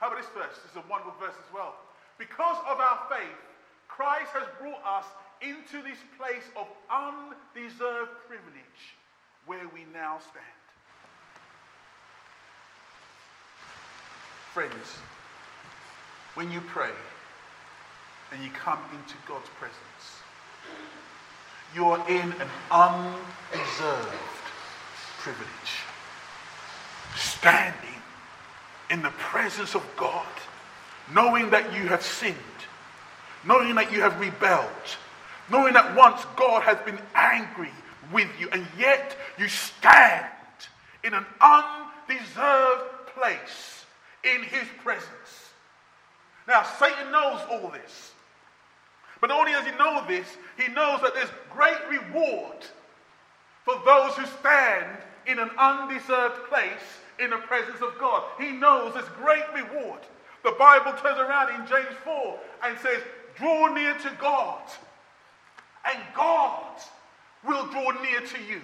How 0.00 0.08
about 0.08 0.18
this 0.18 0.30
verse? 0.32 0.56
This 0.64 0.72
is 0.72 0.76
a 0.78 0.90
wonderful 0.90 1.14
verse 1.20 1.36
as 1.36 1.52
well. 1.52 1.76
Because 2.18 2.56
of 2.66 2.80
our 2.80 2.98
faith, 3.08 3.40
Christ 3.86 4.32
has 4.32 4.48
brought 4.58 4.80
us 4.84 5.04
into 5.42 5.82
this 5.86 5.98
place 6.16 6.48
of 6.56 6.66
undeserved 6.88 8.10
privilege 8.26 8.96
where 9.44 9.68
we 9.74 9.84
now 9.92 10.18
stand. 10.18 10.60
Friends, 14.54 14.98
when 16.34 16.50
you 16.50 16.60
pray 16.62 16.90
and 18.32 18.42
you 18.42 18.50
come 18.50 18.78
into 18.92 19.14
God's 19.28 19.48
presence, 19.58 20.22
you're 21.74 22.02
in 22.08 22.32
an 22.40 22.48
undeserved 22.70 24.08
privilege. 25.18 25.84
Standing 27.16 27.89
in 28.90 29.02
the 29.02 29.10
presence 29.10 29.74
of 29.74 29.86
God, 29.96 30.26
knowing 31.14 31.50
that 31.50 31.72
you 31.72 31.88
have 31.88 32.02
sinned, 32.02 32.36
knowing 33.46 33.74
that 33.76 33.92
you 33.92 34.00
have 34.00 34.20
rebelled, 34.20 34.68
knowing 35.50 35.72
that 35.74 35.94
once 35.96 36.24
God 36.36 36.62
has 36.62 36.78
been 36.78 36.98
angry 37.14 37.70
with 38.12 38.28
you, 38.38 38.48
and 38.52 38.66
yet 38.78 39.16
you 39.38 39.48
stand 39.48 40.26
in 41.04 41.14
an 41.14 41.24
undeserved 41.40 43.06
place 43.14 43.84
in 44.24 44.42
his 44.42 44.66
presence. 44.82 45.52
Now, 46.46 46.64
Satan 46.64 47.12
knows 47.12 47.40
all 47.50 47.70
this. 47.70 48.12
But 49.20 49.28
not 49.28 49.40
only 49.40 49.52
does 49.52 49.66
he 49.66 49.72
know 49.72 50.04
this, 50.08 50.26
he 50.58 50.72
knows 50.72 51.00
that 51.02 51.14
there's 51.14 51.30
great 51.50 51.78
reward 51.88 52.56
for 53.64 53.74
those 53.84 54.14
who 54.14 54.26
stand 54.40 54.96
in 55.26 55.38
an 55.38 55.50
undeserved 55.58 56.48
place 56.48 57.00
in 57.20 57.30
the 57.30 57.38
presence 57.38 57.80
of 57.82 57.98
God. 57.98 58.24
He 58.38 58.50
knows 58.50 58.94
there's 58.94 59.08
great 59.10 59.44
reward. 59.54 60.00
The 60.42 60.54
Bible 60.58 60.92
turns 60.92 61.18
around 61.18 61.54
in 61.54 61.66
James 61.66 61.94
4 62.02 62.38
and 62.64 62.78
says, 62.78 63.02
Draw 63.36 63.74
near 63.74 63.94
to 63.94 64.16
God, 64.20 64.62
and 65.86 65.98
God 66.14 66.80
will 67.46 67.66
draw 67.66 67.90
near 68.02 68.20
to 68.20 68.42
you. 68.48 68.60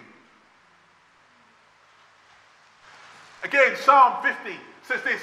Again, 3.44 3.76
Psalm 3.76 4.22
50 4.22 4.56
says 4.82 5.02
this 5.02 5.20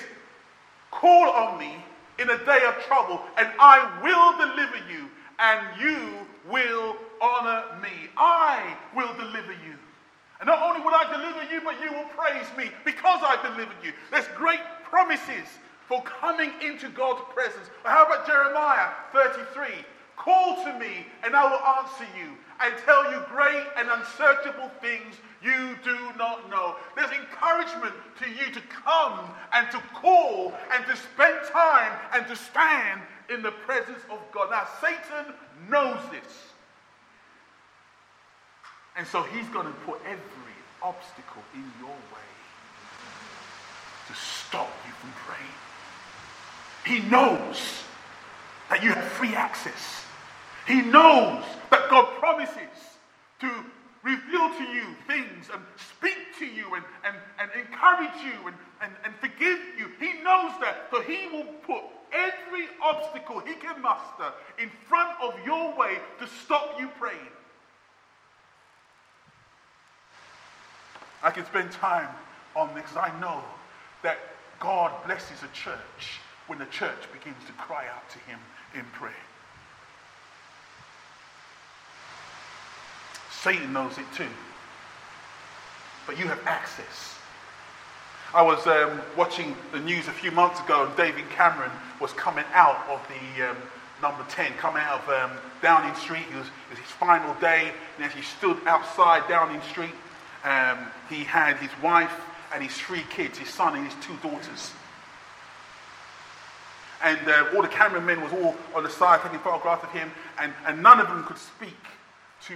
Call 0.91 1.29
on 1.29 1.59
me 1.59 1.75
in 2.19 2.29
a 2.29 2.37
day 2.45 2.59
of 2.67 2.75
trouble, 2.85 3.21
and 3.37 3.49
I 3.59 3.99
will 4.01 4.37
deliver 4.37 4.77
you, 4.91 5.09
and 5.39 5.81
you 5.81 6.27
will 6.49 6.95
honor 7.21 7.63
me. 7.81 8.09
I 8.15 8.75
will 8.95 9.13
deliver 9.15 9.51
you. 9.51 9.77
And 10.39 10.47
not 10.47 10.61
only 10.61 10.81
will 10.81 10.95
I 10.95 11.05
deliver 11.11 11.53
you, 11.53 11.61
but 11.63 11.79
you 11.81 11.91
will 11.91 12.09
praise 12.15 12.47
me 12.57 12.71
because 12.85 13.21
I've 13.23 13.43
delivered 13.43 13.77
you. 13.83 13.93
There's 14.11 14.27
great 14.35 14.59
promises 14.83 15.47
for 15.87 16.01
coming 16.03 16.51
into 16.61 16.89
God's 16.89 17.21
presence. 17.33 17.69
How 17.83 18.05
about 18.05 18.25
Jeremiah 18.27 18.89
33, 19.11 19.85
Call 20.15 20.63
to 20.63 20.79
me, 20.79 21.05
and 21.23 21.35
I 21.35 21.43
will 21.43 21.59
answer 21.79 22.05
you 22.17 22.37
and 22.61 22.73
tell 22.85 23.11
you 23.11 23.21
great 23.29 23.65
and 23.77 23.89
unsearchable 23.89 24.69
things 24.79 25.15
you 25.41 25.75
do 25.83 25.97
not 26.17 26.49
know. 26.49 26.75
There's 26.95 27.11
encouragement 27.11 27.93
to 28.21 28.29
you 28.29 28.53
to 28.53 28.61
come 28.69 29.19
and 29.53 29.69
to 29.71 29.81
call 29.93 30.53
and 30.71 30.85
to 30.85 30.95
spend 30.95 31.39
time 31.51 31.91
and 32.13 32.27
to 32.27 32.35
stand 32.35 33.01
in 33.29 33.41
the 33.41 33.51
presence 33.51 34.01
of 34.09 34.19
God. 34.31 34.51
Now, 34.51 34.67
Satan 34.79 35.33
knows 35.67 35.99
this. 36.11 36.53
And 38.95 39.07
so 39.07 39.23
he's 39.23 39.47
going 39.49 39.65
to 39.65 39.73
put 39.85 39.99
every 40.05 40.53
obstacle 40.81 41.41
in 41.53 41.63
your 41.79 41.89
way 41.89 42.29
to 44.07 44.13
stop 44.13 44.69
you 44.85 44.93
from 44.93 45.11
praying. 45.25 45.53
He 46.85 47.09
knows 47.09 47.83
that 48.69 48.83
you 48.83 48.91
have 48.91 49.03
free 49.03 49.33
access. 49.33 50.05
He 50.67 50.81
knows 50.81 51.43
that 51.71 51.89
God 51.89 52.05
promises 52.19 52.99
to 53.39 53.49
reveal 54.03 54.49
to 54.49 54.63
you 54.63 54.83
things 55.07 55.49
and 55.53 55.61
speak 55.77 56.17
to 56.39 56.45
you 56.45 56.75
and, 56.75 56.83
and, 57.05 57.15
and 57.39 57.49
encourage 57.57 58.21
you 58.23 58.47
and, 58.47 58.55
and, 58.81 58.91
and 59.05 59.15
forgive 59.15 59.59
you. 59.77 59.87
He 59.99 60.21
knows 60.21 60.51
that. 60.61 60.87
So 60.91 61.01
he 61.01 61.27
will 61.27 61.45
put 61.65 61.83
every 62.11 62.67
obstacle 62.81 63.39
he 63.39 63.55
can 63.55 63.81
muster 63.81 64.33
in 64.59 64.69
front 64.87 65.11
of 65.21 65.33
your 65.45 65.77
way 65.77 65.97
to 66.19 66.27
stop 66.27 66.79
you 66.79 66.89
praying. 66.99 67.31
I 71.23 71.31
can 71.31 71.45
spend 71.45 71.71
time 71.71 72.09
on 72.55 72.73
this 72.75 72.83
because 72.83 72.97
I 72.97 73.19
know 73.19 73.41
that 74.03 74.17
God 74.59 74.91
blesses 75.05 75.41
a 75.41 75.55
church 75.55 76.19
when 76.47 76.59
the 76.59 76.65
church 76.65 76.99
begins 77.13 77.43
to 77.47 77.53
cry 77.53 77.85
out 77.87 78.09
to 78.09 78.19
him 78.19 78.39
in 78.75 78.83
prayer. 78.91 79.13
Satan 83.31 83.73
knows 83.73 83.97
it 83.97 84.05
too. 84.15 84.29
But 86.05 86.19
you 86.19 86.27
have 86.27 86.39
access. 86.45 87.15
I 88.33 88.41
was 88.41 88.65
um, 88.67 89.01
watching 89.15 89.55
the 89.71 89.79
news 89.79 90.07
a 90.07 90.11
few 90.11 90.31
months 90.31 90.59
ago, 90.59 90.85
and 90.85 90.95
David 90.97 91.29
Cameron 91.29 91.71
was 92.01 92.11
coming 92.13 92.45
out 92.53 92.85
of 92.89 92.99
the 93.07 93.49
um, 93.49 93.57
number 94.01 94.25
10, 94.29 94.53
coming 94.53 94.81
out 94.81 95.01
of 95.01 95.09
um, 95.09 95.37
Downing 95.61 95.95
Street. 95.95 96.25
It 96.31 96.37
was, 96.37 96.47
it 96.47 96.71
was, 96.71 96.79
his 96.79 96.89
final 96.89 97.33
day, 97.35 97.71
and 97.95 98.05
as 98.05 98.11
he 98.11 98.21
stood 98.21 98.57
outside 98.65 99.23
Downing 99.29 99.61
Street, 99.69 99.91
um, 100.43 100.77
he 101.09 101.23
had 101.23 101.57
his 101.57 101.71
wife 101.81 102.13
and 102.53 102.63
his 102.63 102.75
three 102.75 103.03
kids, 103.09 103.37
his 103.37 103.49
son 103.49 103.75
and 103.75 103.85
his 103.85 103.95
two 104.05 104.15
daughters. 104.21 104.71
And 107.03 107.19
uh, 107.27 107.47
all 107.55 107.61
the 107.61 107.67
cameramen 107.67 108.21
was 108.21 108.31
all 108.31 108.55
on 108.75 108.83
the 108.83 108.89
side 108.89 109.21
taking 109.21 109.39
photographs 109.39 109.83
of 109.83 109.91
him, 109.91 110.11
and, 110.39 110.53
and 110.65 110.81
none 110.81 110.99
of 110.99 111.07
them 111.07 111.23
could 111.25 111.37
speak 111.37 111.75
to 112.47 112.53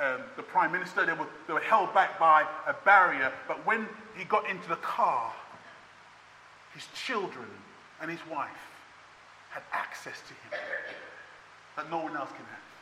um, 0.00 0.20
the 0.36 0.42
prime 0.42 0.72
minister. 0.72 1.04
They 1.04 1.12
were, 1.12 1.26
they 1.46 1.52
were 1.52 1.60
held 1.60 1.92
back 1.92 2.18
by 2.18 2.46
a 2.66 2.74
barrier. 2.84 3.32
But 3.48 3.64
when 3.66 3.86
he 4.16 4.24
got 4.24 4.48
into 4.48 4.68
the 4.68 4.76
car, 4.76 5.32
his 6.74 6.86
children 6.94 7.46
and 8.00 8.10
his 8.10 8.20
wife 8.30 8.50
had 9.50 9.62
access 9.72 10.20
to 10.28 10.34
him 10.34 10.60
that 11.76 11.90
no 11.90 11.98
one 11.98 12.16
else 12.16 12.30
can 12.30 12.44
have. 12.44 12.75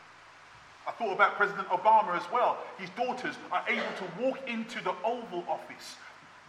I 0.86 0.92
thought 0.92 1.12
about 1.12 1.36
President 1.36 1.68
Obama 1.68 2.16
as 2.16 2.30
well. 2.32 2.58
His 2.78 2.90
daughters 2.90 3.34
are 3.50 3.64
able 3.68 3.82
to 3.82 4.22
walk 4.22 4.38
into 4.48 4.82
the 4.82 4.94
Oval 5.04 5.44
Office. 5.48 5.96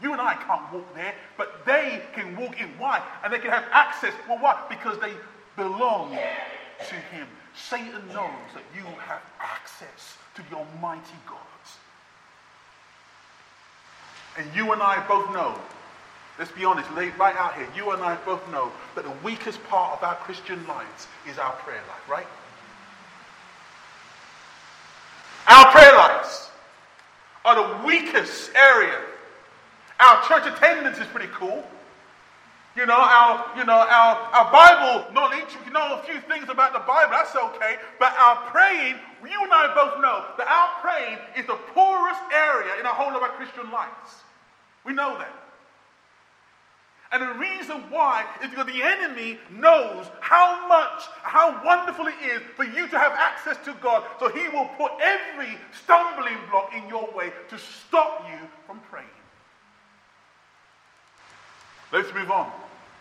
You 0.02 0.12
and 0.12 0.22
I 0.22 0.34
can't 0.34 0.74
walk 0.74 0.94
there, 0.94 1.14
but 1.38 1.66
they 1.66 2.02
can 2.14 2.36
walk 2.36 2.60
in. 2.60 2.68
Why? 2.78 3.02
And 3.24 3.32
they 3.32 3.40
can 3.40 3.52
have 3.52 3.64
access. 3.72 4.14
Well, 4.28 4.40
why? 4.40 4.62
Because 4.70 5.00
they 5.00 5.14
belong 5.56 6.12
to 6.12 6.96
him. 6.96 7.28
Satan 7.56 8.06
knows 8.10 8.52
that 8.54 8.64
you 8.76 8.84
have 9.00 9.22
access 9.40 10.18
to 10.36 10.42
the 10.50 10.58
Almighty 10.58 11.16
God. 11.26 11.40
And 14.38 14.54
you 14.54 14.74
and 14.74 14.82
I 14.82 15.06
both 15.08 15.32
know, 15.34 15.58
let's 16.38 16.52
be 16.52 16.66
honest, 16.66 16.92
lay 16.94 17.10
right 17.12 17.36
out 17.38 17.56
here, 17.56 17.68
you 17.76 17.92
and 17.92 18.04
I 18.04 18.16
both 18.26 18.46
know 18.52 18.72
that 18.96 19.06
the 19.06 19.14
weakest 19.24 19.64
part 19.66 19.98
of 19.98 20.04
our 20.04 20.16
Christian 20.16 20.66
lives 20.68 21.08
is 21.30 21.38
our 21.38 21.54
prayer 21.54 21.82
life, 21.88 22.10
right? 22.10 22.28
Our 25.48 25.72
prayer 25.72 25.96
lives 25.96 26.50
are 27.44 27.56
the 27.56 27.86
weakest 27.86 28.52
area. 28.56 29.00
Our 30.00 30.24
church 30.28 30.52
attendance 30.52 30.98
is 30.98 31.08
pretty 31.08 31.32
cool. 31.34 31.64
You 32.76 32.86
know, 32.86 32.98
our, 32.98 33.46
you 33.56 33.64
know, 33.64 33.74
our, 33.74 34.16
our 34.34 34.52
Bible 34.52 35.14
knowledge, 35.14 35.56
we 35.66 35.72
know 35.72 35.96
a 35.96 36.04
few 36.04 36.20
things 36.22 36.50
about 36.50 36.74
the 36.74 36.80
Bible, 36.80 37.12
that's 37.12 37.36
okay. 37.36 37.78
But 38.00 38.14
our 38.20 38.36
praying, 38.52 38.96
you 39.24 39.44
and 39.44 39.54
I 39.54 39.74
both 39.74 40.02
know 40.02 40.26
that 40.38 40.48
our 40.48 40.82
praying 40.82 41.18
is 41.38 41.46
the 41.46 41.56
poorest 41.74 42.20
area 42.34 42.76
in 42.76 42.84
the 42.84 42.90
whole 42.90 43.16
of 43.16 43.22
our 43.22 43.30
Christian 43.30 43.72
lives. 43.72 44.26
We 44.84 44.94
know 44.94 45.18
that. 45.18 45.46
And 47.14 47.22
the 47.22 47.40
reason 47.40 47.78
why 47.90 48.26
is 48.44 48.50
because 48.50 48.66
the 48.66 48.84
enemy 48.84 49.40
knows 49.50 50.08
how 50.20 50.68
much, 50.68 51.04
how 51.22 51.64
wonderful 51.64 52.08
it 52.08 52.16
is 52.26 52.42
for 52.58 52.66
you 52.66 52.90
to 52.90 53.00
have 53.00 53.14
access 53.46 53.64
to 53.66 53.74
God. 53.82 54.04
So 54.20 54.30
he 54.30 54.48
will 54.50 54.70
put 54.78 54.92
every 55.02 55.58
stumbling 55.84 56.38
block 56.50 56.74
in 56.76 56.88
your 56.88 57.10
way 57.16 57.32
to 57.50 57.58
stop 57.58 58.26
you 58.30 58.48
from 58.66 58.80
praying. 58.92 59.08
Let's 61.92 62.14
move 62.14 62.32
on. 62.32 62.52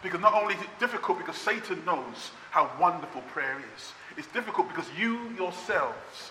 Because 0.03 0.21
not 0.21 0.35
only 0.35 0.55
is 0.55 0.61
it 0.61 0.69
difficult 0.79 1.19
because 1.19 1.37
Satan 1.37 1.83
knows 1.87 2.31
how 2.51 2.71
wonderful 2.79 3.23
prayer 3.33 3.57
is, 3.75 3.93
it's 4.19 4.27
difficult 4.29 4.69
because 4.69 4.87
you 4.99 5.31
yourselves 5.37 6.31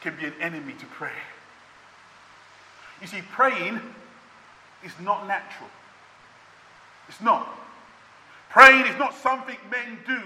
can 0.00 0.16
be 0.16 0.24
an 0.24 0.32
enemy 0.40 0.72
to 0.80 0.86
prayer. 0.86 1.12
You 3.02 3.06
see, 3.06 3.20
praying 3.32 3.80
is 4.84 4.92
not 5.00 5.26
natural. 5.26 5.68
It's 7.08 7.20
not. 7.20 7.46
Praying 8.48 8.86
is 8.86 8.98
not 8.98 9.14
something 9.14 9.56
men 9.70 9.98
do. 10.06 10.22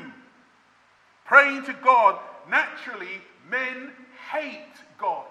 Praying 1.27 1.65
to 1.65 1.73
God, 1.85 2.19
naturally, 2.49 3.21
men 3.51 3.91
hate 4.33 4.75
God. 4.99 5.27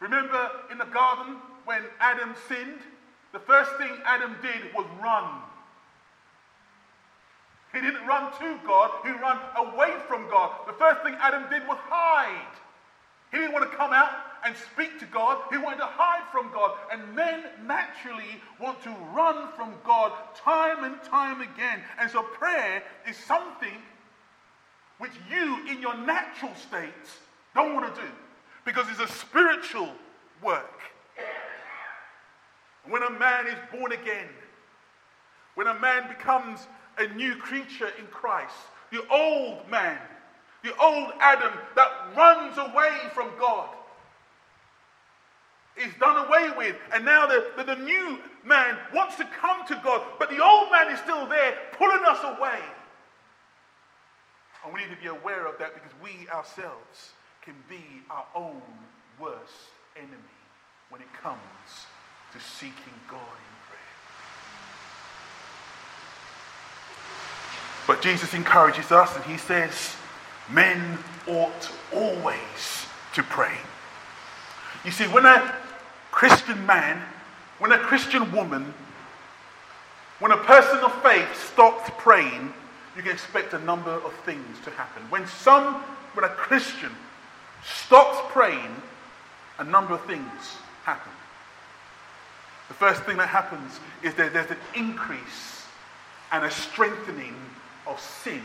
Remember 0.00 0.50
in 0.70 0.78
the 0.78 0.84
garden 0.86 1.36
when 1.64 1.82
Adam 2.00 2.34
sinned? 2.48 2.80
The 3.32 3.38
first 3.38 3.70
thing 3.76 3.90
Adam 4.04 4.36
did 4.42 4.74
was 4.74 4.86
run. 5.02 5.42
He 7.72 7.80
didn't 7.80 8.06
run 8.06 8.32
to 8.38 8.58
God, 8.66 8.90
he 9.04 9.10
ran 9.10 9.38
away 9.56 9.94
from 10.08 10.28
God. 10.30 10.50
The 10.66 10.72
first 10.72 11.02
thing 11.02 11.14
Adam 11.20 11.44
did 11.50 11.66
was 11.68 11.78
hide. 11.82 12.56
He 13.30 13.38
didn't 13.38 13.52
want 13.52 13.70
to 13.70 13.76
come 13.76 13.92
out 13.92 14.10
and 14.44 14.56
speak 14.72 14.98
to 15.00 15.06
God, 15.06 15.42
he 15.50 15.58
wanted 15.58 15.78
to 15.78 15.86
hide 15.86 16.22
from 16.32 16.50
God. 16.52 16.72
And 16.92 17.14
men 17.14 17.42
naturally 17.66 18.40
want 18.60 18.82
to 18.84 18.90
run 19.14 19.52
from 19.56 19.74
God 19.84 20.12
time 20.34 20.84
and 20.84 21.02
time 21.02 21.40
again. 21.40 21.80
And 22.00 22.10
so 22.10 22.22
prayer 22.22 22.82
is 23.08 23.16
something 23.16 23.82
which 24.98 25.12
you, 25.30 25.66
in 25.68 25.80
your 25.80 25.96
natural 25.96 26.54
state, 26.54 26.88
don't 27.54 27.74
want 27.74 27.94
to 27.94 28.00
do 28.00 28.08
because 28.64 28.86
it's 28.90 29.00
a 29.00 29.08
spiritual 29.08 29.90
work. 30.42 30.80
When 32.88 33.02
a 33.02 33.10
man 33.10 33.46
is 33.46 33.58
born 33.72 33.92
again, 33.92 34.28
when 35.54 35.66
a 35.66 35.78
man 35.78 36.08
becomes 36.08 36.66
a 36.98 37.06
new 37.14 37.36
creature 37.36 37.90
in 37.98 38.06
Christ, 38.08 38.54
the 38.92 39.06
old 39.08 39.68
man, 39.70 39.98
the 40.62 40.76
old 40.76 41.12
Adam 41.20 41.52
that 41.74 41.88
runs 42.16 42.58
away 42.58 42.92
from 43.14 43.30
God, 43.38 43.68
is 45.76 45.92
done 46.00 46.26
away 46.26 46.50
with. 46.56 46.76
And 46.92 47.04
now 47.04 47.26
the, 47.26 47.46
the, 47.56 47.64
the, 47.64 47.76
new 47.76 48.18
man 48.44 48.78
wants 48.94 49.16
to 49.16 49.24
come 49.24 49.66
to 49.66 49.80
God, 49.84 50.02
but 50.18 50.30
the 50.30 50.42
old 50.42 50.70
man 50.70 50.90
is 50.90 50.98
still 51.00 51.26
there, 51.26 51.54
pulling 51.72 52.02
us 52.06 52.18
away. 52.22 52.60
And 54.66 54.74
we 54.74 54.80
need 54.80 54.90
to 54.90 55.00
be 55.00 55.06
aware 55.06 55.46
of 55.46 55.56
that 55.60 55.74
because 55.74 55.92
we 56.02 56.28
ourselves 56.28 57.12
can 57.40 57.54
be 57.68 58.02
our 58.10 58.26
own 58.34 58.60
worst 59.20 59.70
enemy 59.96 60.18
when 60.88 61.00
it 61.00 61.06
comes 61.22 61.38
to 62.32 62.40
seeking 62.40 62.74
God 63.08 63.20
in 63.20 63.54
prayer. 63.68 63.78
But 67.86 68.02
Jesus 68.02 68.34
encourages 68.34 68.90
us 68.90 69.14
and 69.14 69.24
he 69.24 69.38
says, 69.38 69.94
men 70.50 70.98
ought 71.28 71.70
always 71.94 72.86
to 73.14 73.22
pray. 73.22 73.54
You 74.84 74.90
see, 74.90 75.04
when 75.04 75.26
a 75.26 75.54
Christian 76.10 76.66
man, 76.66 77.00
when 77.60 77.70
a 77.70 77.78
Christian 77.78 78.32
woman, 78.32 78.74
when 80.18 80.32
a 80.32 80.38
person 80.38 80.78
of 80.80 80.92
faith 81.04 81.52
stops 81.52 81.88
praying, 81.98 82.52
you 82.96 83.02
can 83.02 83.12
expect 83.12 83.52
a 83.52 83.58
number 83.58 83.90
of 83.90 84.12
things 84.24 84.58
to 84.64 84.70
happen. 84.70 85.02
When 85.10 85.26
some, 85.26 85.74
when 86.14 86.24
a 86.24 86.30
Christian 86.30 86.92
stops 87.64 88.18
praying, 88.32 88.74
a 89.58 89.64
number 89.64 89.94
of 89.94 90.04
things 90.06 90.56
happen. 90.84 91.12
The 92.68 92.74
first 92.74 93.02
thing 93.02 93.16
that 93.18 93.28
happens 93.28 93.78
is 94.02 94.14
that 94.14 94.32
there's 94.32 94.50
an 94.50 94.56
increase 94.74 95.66
and 96.32 96.44
a 96.44 96.50
strengthening 96.50 97.36
of 97.86 98.00
sin 98.00 98.42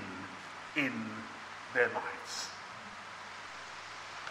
in 0.75 0.93
their 1.73 1.87
lives. 1.87 2.47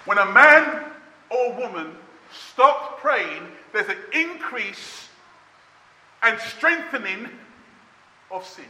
When 0.04 0.18
a 0.18 0.26
man 0.26 0.84
or 1.30 1.52
woman 1.54 1.94
stops 2.32 3.00
praying, 3.00 3.42
there's 3.72 3.88
an 3.88 3.98
increase 4.12 5.08
and 6.22 6.38
strengthening 6.40 7.28
of 8.30 8.46
sin. 8.46 8.64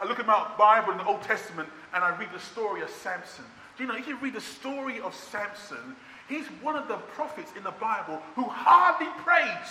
I 0.00 0.06
look 0.06 0.18
at 0.18 0.26
my 0.26 0.50
Bible 0.56 0.92
in 0.92 0.98
the 0.98 1.04
Old 1.04 1.22
Testament 1.22 1.68
and 1.92 2.02
I 2.02 2.16
read 2.16 2.30
the 2.32 2.40
story 2.40 2.80
of 2.80 2.90
Samson. 2.90 3.44
Do 3.76 3.84
you 3.84 3.88
know, 3.88 3.96
if 3.96 4.08
you 4.08 4.16
read 4.16 4.34
the 4.34 4.40
story 4.40 5.00
of 5.00 5.14
Samson, 5.14 5.96
he's 6.28 6.46
one 6.62 6.76
of 6.76 6.88
the 6.88 6.96
prophets 6.96 7.52
in 7.56 7.62
the 7.62 7.72
Bible 7.72 8.20
who 8.34 8.44
hardly 8.44 9.08
prays. 9.22 9.68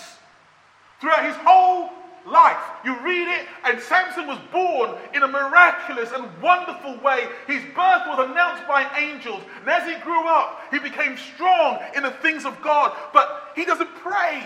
Throughout 1.02 1.26
his 1.26 1.36
whole 1.38 1.90
life, 2.28 2.60
you 2.84 3.00
read 3.00 3.28
it, 3.28 3.48
and 3.64 3.80
Samson 3.80 4.28
was 4.28 4.38
born 4.52 4.96
in 5.16 5.24
a 5.24 5.28
miraculous 5.28 6.12
and 6.12 6.28
wonderful 6.42 7.00
way. 7.00 7.28
His 7.48 7.62
birth 7.74 8.04
was 8.08 8.30
announced 8.30 8.68
by 8.68 8.86
angels. 8.98 9.42
And 9.62 9.70
as 9.70 9.88
he 9.88 10.00
grew 10.04 10.28
up, 10.28 10.62
he 10.70 10.80
became 10.80 11.18
strong 11.18 11.80
in 11.96 12.04
the 12.04 12.12
things 12.12 12.46
of 12.46 12.62
God. 12.62 12.96
But 13.14 13.52
he 13.56 13.64
doesn't 13.66 13.96
pray. 13.96 14.44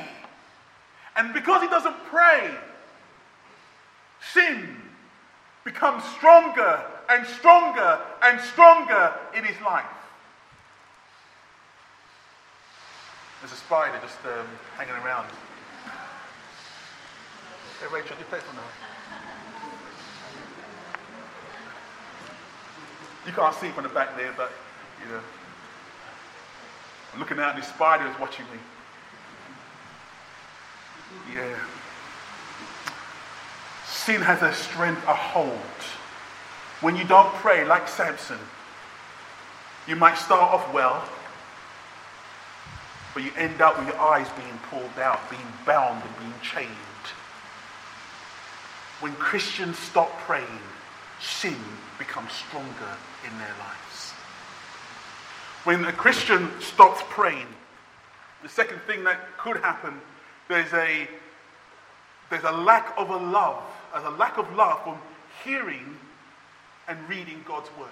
And 1.15 1.33
because 1.33 1.61
he 1.61 1.67
doesn't 1.67 1.95
pray, 2.05 2.51
sin 4.33 4.82
becomes 5.63 6.03
stronger 6.15 6.83
and 7.09 7.25
stronger 7.25 7.99
and 8.21 8.39
stronger 8.41 9.13
in 9.35 9.43
his 9.43 9.59
life. 9.61 9.85
There's 13.41 13.53
a 13.53 13.55
spider 13.55 13.99
just 14.01 14.19
um, 14.25 14.47
hanging 14.77 14.95
around. 15.03 15.27
Hey, 17.79 17.87
Rachel, 17.93 18.15
you 18.17 18.25
play 18.25 18.39
for 18.39 18.55
now. 18.55 18.61
You 23.25 23.31
can't 23.33 23.55
see 23.55 23.69
from 23.69 23.83
the 23.83 23.89
back 23.89 24.17
there, 24.17 24.33
but 24.35 24.51
you 25.03 25.11
know. 25.11 25.19
I'm 27.13 27.19
looking 27.19 27.39
out 27.39 27.53
and 27.53 27.61
this 27.61 27.69
spider 27.69 28.07
is 28.07 28.19
watching 28.19 28.45
me. 28.45 28.59
Yeah. 31.35 31.55
Sin 34.05 34.21
has 34.21 34.41
a 34.41 34.53
strength, 34.53 35.01
a 35.07 35.13
hold. 35.13 35.79
When 36.81 36.97
you 36.97 37.05
don't 37.05 37.33
pray, 37.35 37.63
like 37.63 37.87
Samson, 37.87 38.39
you 39.87 39.95
might 39.95 40.17
start 40.17 40.53
off 40.53 40.73
well, 40.73 41.07
but 43.13 43.23
you 43.23 43.31
end 43.37 43.61
up 43.61 43.79
with 43.79 43.87
your 43.87 43.99
eyes 43.99 44.27
being 44.35 44.59
pulled 44.69 44.99
out, 44.99 45.29
being 45.29 45.47
bound, 45.65 46.03
and 46.03 46.17
being 46.19 46.33
chained. 46.41 46.69
When 48.99 49.13
Christians 49.13 49.79
stop 49.79 50.11
praying, 50.19 50.59
sin 51.21 51.55
becomes 51.97 52.33
stronger 52.33 52.97
in 53.25 53.37
their 53.39 53.55
lives. 53.59 54.11
When 55.63 55.85
a 55.85 55.93
Christian 55.93 56.51
stops 56.59 57.01
praying, 57.09 57.47
the 58.41 58.49
second 58.49 58.81
thing 58.81 59.05
that 59.05 59.37
could 59.37 59.57
happen, 59.57 60.01
there's 60.49 60.73
a, 60.73 61.07
there's 62.29 62.43
a 62.43 62.51
lack 62.51 62.93
of 62.97 63.09
a 63.09 63.17
love, 63.17 63.63
there's 63.93 64.05
a 64.05 64.09
lack 64.11 64.37
of 64.37 64.51
love 64.55 64.83
from 64.83 64.97
hearing 65.43 65.97
and 66.87 66.97
reading 67.07 67.43
God's 67.47 67.69
word. 67.79 67.89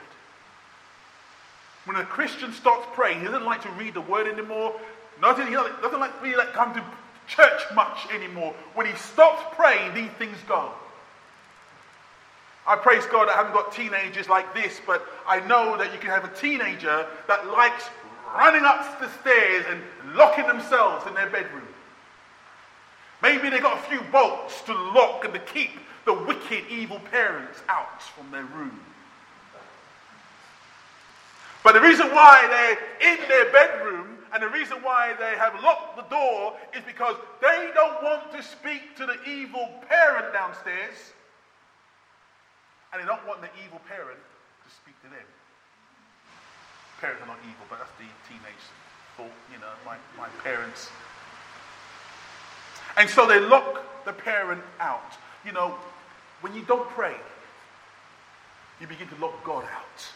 When 1.85 1.97
a 1.97 2.03
Christian 2.03 2.53
stops 2.53 2.87
praying, 2.93 3.19
he 3.19 3.25
doesn't 3.25 3.45
like 3.45 3.63
to 3.63 3.69
read 3.71 3.93
the 3.93 4.01
word 4.01 4.27
anymore. 4.27 4.79
Nothing, 5.21 5.47
he 5.47 5.53
doesn't 5.53 5.99
like 5.99 6.21
really 6.21 6.35
like 6.35 6.53
come 6.53 6.73
to 6.73 6.83
church 7.27 7.61
much 7.73 8.07
anymore. 8.13 8.53
When 8.75 8.85
he 8.85 8.93
stops 8.95 9.43
praying, 9.55 9.93
these 9.93 10.11
things 10.11 10.37
go. 10.47 10.71
I 12.67 12.75
praise 12.75 13.05
God 13.07 13.27
I 13.27 13.33
haven't 13.33 13.53
got 13.53 13.73
teenagers 13.73 14.29
like 14.29 14.53
this, 14.53 14.79
but 14.85 15.05
I 15.27 15.39
know 15.47 15.77
that 15.77 15.91
you 15.93 15.99
can 15.99 16.09
have 16.09 16.25
a 16.25 16.35
teenager 16.35 17.07
that 17.27 17.47
likes 17.47 17.89
running 18.35 18.63
up 18.63 18.99
the 18.99 19.09
stairs 19.19 19.65
and 19.69 19.81
locking 20.15 20.47
themselves 20.47 21.07
in 21.07 21.13
their 21.15 21.29
bedroom. 21.29 21.67
Maybe 23.21 23.49
they 23.49 23.59
got 23.59 23.77
a 23.77 23.89
few 23.89 24.01
bolts 24.11 24.61
to 24.63 24.73
lock 24.73 25.25
and 25.25 25.33
to 25.33 25.39
keep 25.39 25.71
the 26.05 26.13
wicked, 26.13 26.63
evil 26.69 26.99
parents 27.11 27.61
out 27.69 28.01
from 28.01 28.31
their 28.31 28.45
room. 28.45 28.79
But 31.63 31.73
the 31.73 31.81
reason 31.81 32.07
why 32.07 32.47
they're 32.49 33.13
in 33.13 33.29
their 33.29 33.51
bedroom 33.51 34.17
and 34.33 34.41
the 34.41 34.49
reason 34.49 34.77
why 34.81 35.13
they 35.19 35.37
have 35.37 35.61
locked 35.61 35.97
the 35.97 36.15
door 36.15 36.57
is 36.73 36.81
because 36.87 37.15
they 37.41 37.69
don't 37.75 38.01
want 38.01 38.31
to 38.31 38.41
speak 38.41 38.95
to 38.97 39.05
the 39.05 39.17
evil 39.29 39.69
parent 39.87 40.33
downstairs 40.33 41.13
and 42.91 43.01
they 43.01 43.05
don't 43.05 43.25
want 43.27 43.41
the 43.41 43.49
evil 43.63 43.79
parent 43.87 44.17
to 44.17 44.69
speak 44.73 44.95
to 45.03 45.09
them. 45.09 45.27
Parents 46.99 47.21
are 47.21 47.27
not 47.27 47.39
evil, 47.43 47.65
but 47.69 47.79
that's 47.79 47.93
the 47.97 48.09
teenage 48.27 48.65
thought, 49.17 49.37
you 49.51 49.59
know, 49.59 49.73
my, 49.85 49.97
my 50.17 50.29
parents. 50.43 50.89
And 52.97 53.09
so 53.09 53.25
they 53.27 53.39
lock 53.39 54.05
the 54.05 54.13
parent 54.13 54.61
out. 54.79 55.13
You 55.45 55.51
know, 55.53 55.75
when 56.41 56.53
you 56.53 56.63
don't 56.63 56.87
pray, 56.89 57.15
you 58.79 58.87
begin 58.87 59.07
to 59.07 59.15
lock 59.15 59.43
God 59.43 59.63
out. 59.63 60.11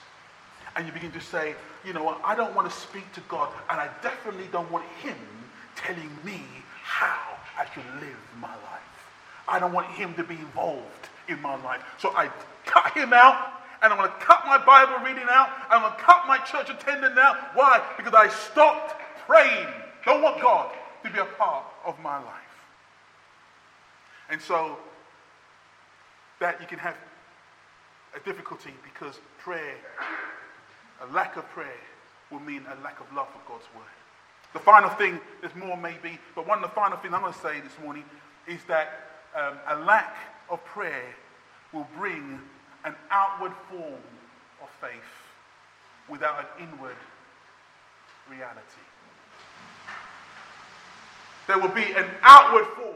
And 0.76 0.86
you 0.86 0.92
begin 0.92 1.12
to 1.12 1.22
say, 1.22 1.56
you 1.86 1.94
know 1.94 2.04
what, 2.04 2.20
I 2.24 2.36
don't 2.36 2.54
want 2.54 2.70
to 2.70 2.76
speak 2.76 3.10
to 3.14 3.22
God, 3.30 3.50
and 3.70 3.80
I 3.80 3.90
definitely 4.02 4.48
don't 4.52 4.70
want 4.72 4.86
Him 5.02 5.16
telling 5.76 6.10
me 6.24 6.42
how 6.84 7.38
I 7.58 7.66
should 7.74 7.86
live 8.02 8.18
my 8.40 8.50
life. 8.50 8.82
I 9.48 9.60
don't 9.60 9.72
want 9.72 9.88
Him 9.88 10.14
to 10.16 10.24
be 10.24 10.36
involved 10.36 11.10
in 11.30 11.42
my 11.42 11.56
life. 11.64 11.82
So 11.98 12.10
I 12.10 12.30
cut 12.66 12.92
Him 12.94 13.14
out, 13.14 13.54
and 13.82 13.94
I'm 13.94 14.00
going 14.00 14.10
to 14.10 14.26
cut 14.26 14.46
my 14.46 14.58
Bible 14.58 15.06
reading 15.06 15.28
out, 15.30 15.50
and 15.66 15.74
I'm 15.74 15.82
going 15.82 15.94
to 15.94 16.04
cut 16.04 16.28
my 16.28 16.40
church 16.40 16.70
attending 16.70 17.18
out. 17.18 17.38
Why? 17.54 17.82
Because 17.96 18.14
I 18.14 18.28
stopped 18.28 18.96
praying. 19.28 19.68
Don't 20.04 20.22
want 20.22 20.42
God 20.42 20.72
to 21.04 21.10
be 21.10 21.20
a 21.20 21.26
part 21.26 21.66
of 21.86 21.98
my 22.02 22.18
life. 22.18 22.45
And 24.30 24.42
so 24.42 24.78
that 26.40 26.60
you 26.60 26.68
can 26.68 26.80
have 26.80 26.96
a 28.16 28.20
difficulty 28.20 28.72
because 28.84 29.20
prayer, 29.40 29.76
a 31.02 31.14
lack 31.14 31.38
of 31.38 31.48
prayer, 31.50 31.82
will 32.32 32.40
mean 32.40 32.66
a 32.66 32.84
lack 32.84 33.00
of 33.00 33.12
love 33.14 33.28
for 33.30 33.52
God's 33.52 33.66
word. 33.76 33.86
The 34.54 34.60
final 34.60 34.90
thing, 34.90 35.20
there's 35.42 35.56
more 35.56 35.78
maybe, 35.78 36.18
but 36.34 36.48
one 36.48 36.64
of 36.64 36.70
the 36.70 36.76
final 36.76 36.98
things 36.98 37.14
I'm 37.14 37.22
going 37.22 37.34
to 37.34 37.40
say 37.40 37.60
this 37.60 37.78
morning 37.84 38.04
is 38.48 38.64
that 38.68 39.02
um, 39.36 39.58
a 39.68 39.80
lack 39.84 40.16
of 40.50 40.64
prayer 40.66 41.04
will 41.74 41.88
bring 41.98 42.40
an 42.86 42.96
outward 43.12 43.52
form 43.70 44.02
of 44.62 44.70
faith 44.80 44.92
without 46.08 46.40
an 46.40 46.68
inward 46.68 46.96
reality. 48.30 48.86
There 51.48 51.60
will 51.60 51.70
be 51.70 51.94
an 51.94 52.08
outward 52.22 52.66
form 52.76 52.96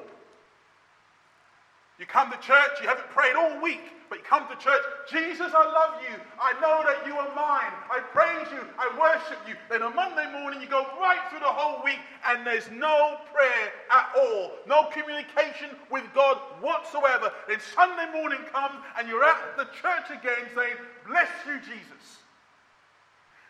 you 2.00 2.06
come 2.06 2.32
to 2.32 2.38
church, 2.38 2.80
you 2.82 2.88
haven't 2.88 3.10
prayed 3.10 3.36
all 3.36 3.62
week, 3.62 3.82
but 4.10 4.20
you 4.20 4.24
come 4.24 4.48
to 4.48 4.56
church, 4.56 4.82
Jesus, 5.08 5.52
I 5.54 5.66
love 5.66 6.02
you. 6.02 6.16
I 6.42 6.54
know 6.54 6.82
that 6.84 7.06
you 7.06 7.14
are 7.14 7.36
mine. 7.36 7.72
I 7.92 8.00
praise 8.00 8.48
you. 8.52 8.66
I 8.80 8.90
worship 8.98 9.38
you. 9.48 9.56
Then 9.70 9.84
on 9.84 9.96
Monday 9.96 10.32
morning, 10.32 10.62
you 10.62 10.68
go 10.68 10.88
right 11.00 11.20
through 11.30 11.42
the 11.42 11.46
whole 11.46 11.84
week, 11.84 12.00
and 12.26 12.48
there's 12.48 12.72
no 12.72 13.18
prayer 13.32 13.72
at 13.92 14.08
all, 14.18 14.54
no 14.66 14.86
communication 14.86 15.76
with 15.92 16.06
God 16.16 16.38
whatsoever. 16.62 17.32
Then 17.48 17.60
Sunday 17.60 18.12
morning 18.14 18.40
comes, 18.52 18.80
and 18.98 19.08
you're 19.08 19.24
at 19.24 19.58
the 19.58 19.66
church 19.66 20.10
again 20.10 20.50
saying, 20.56 20.76
Bless 21.06 21.30
you, 21.46 21.60
Jesus. 21.60 22.24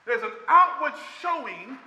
There's 0.06 0.24
an 0.24 0.32
outward 0.48 0.94
showing 1.22 1.78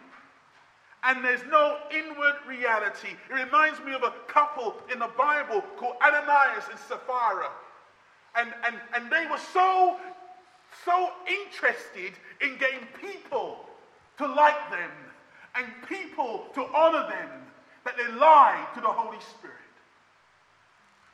and 1.04 1.24
there's 1.24 1.42
no 1.50 1.78
inward 1.90 2.34
reality. 2.46 3.08
It 3.30 3.34
reminds 3.34 3.80
me 3.80 3.92
of 3.92 4.02
a 4.04 4.12
couple 4.28 4.76
in 4.92 5.00
the 5.00 5.10
Bible 5.18 5.62
called 5.76 5.96
Ananias 6.00 6.64
and 6.70 6.78
Sapphira. 6.78 7.50
And, 8.36 8.52
and, 8.64 8.76
and 8.94 9.10
they 9.10 9.26
were 9.30 9.40
so, 9.52 9.98
so 10.84 11.10
interested 11.26 12.12
in 12.40 12.56
getting 12.58 12.86
people 13.00 13.66
to 14.18 14.26
like 14.26 14.70
them 14.70 14.90
and 15.56 15.66
people 15.88 16.46
to 16.54 16.64
honor 16.74 17.08
them 17.08 17.30
that 17.84 17.96
they 17.96 18.10
lied 18.14 18.66
to 18.74 18.80
the 18.80 18.86
Holy 18.86 19.20
Spirit. 19.38 19.56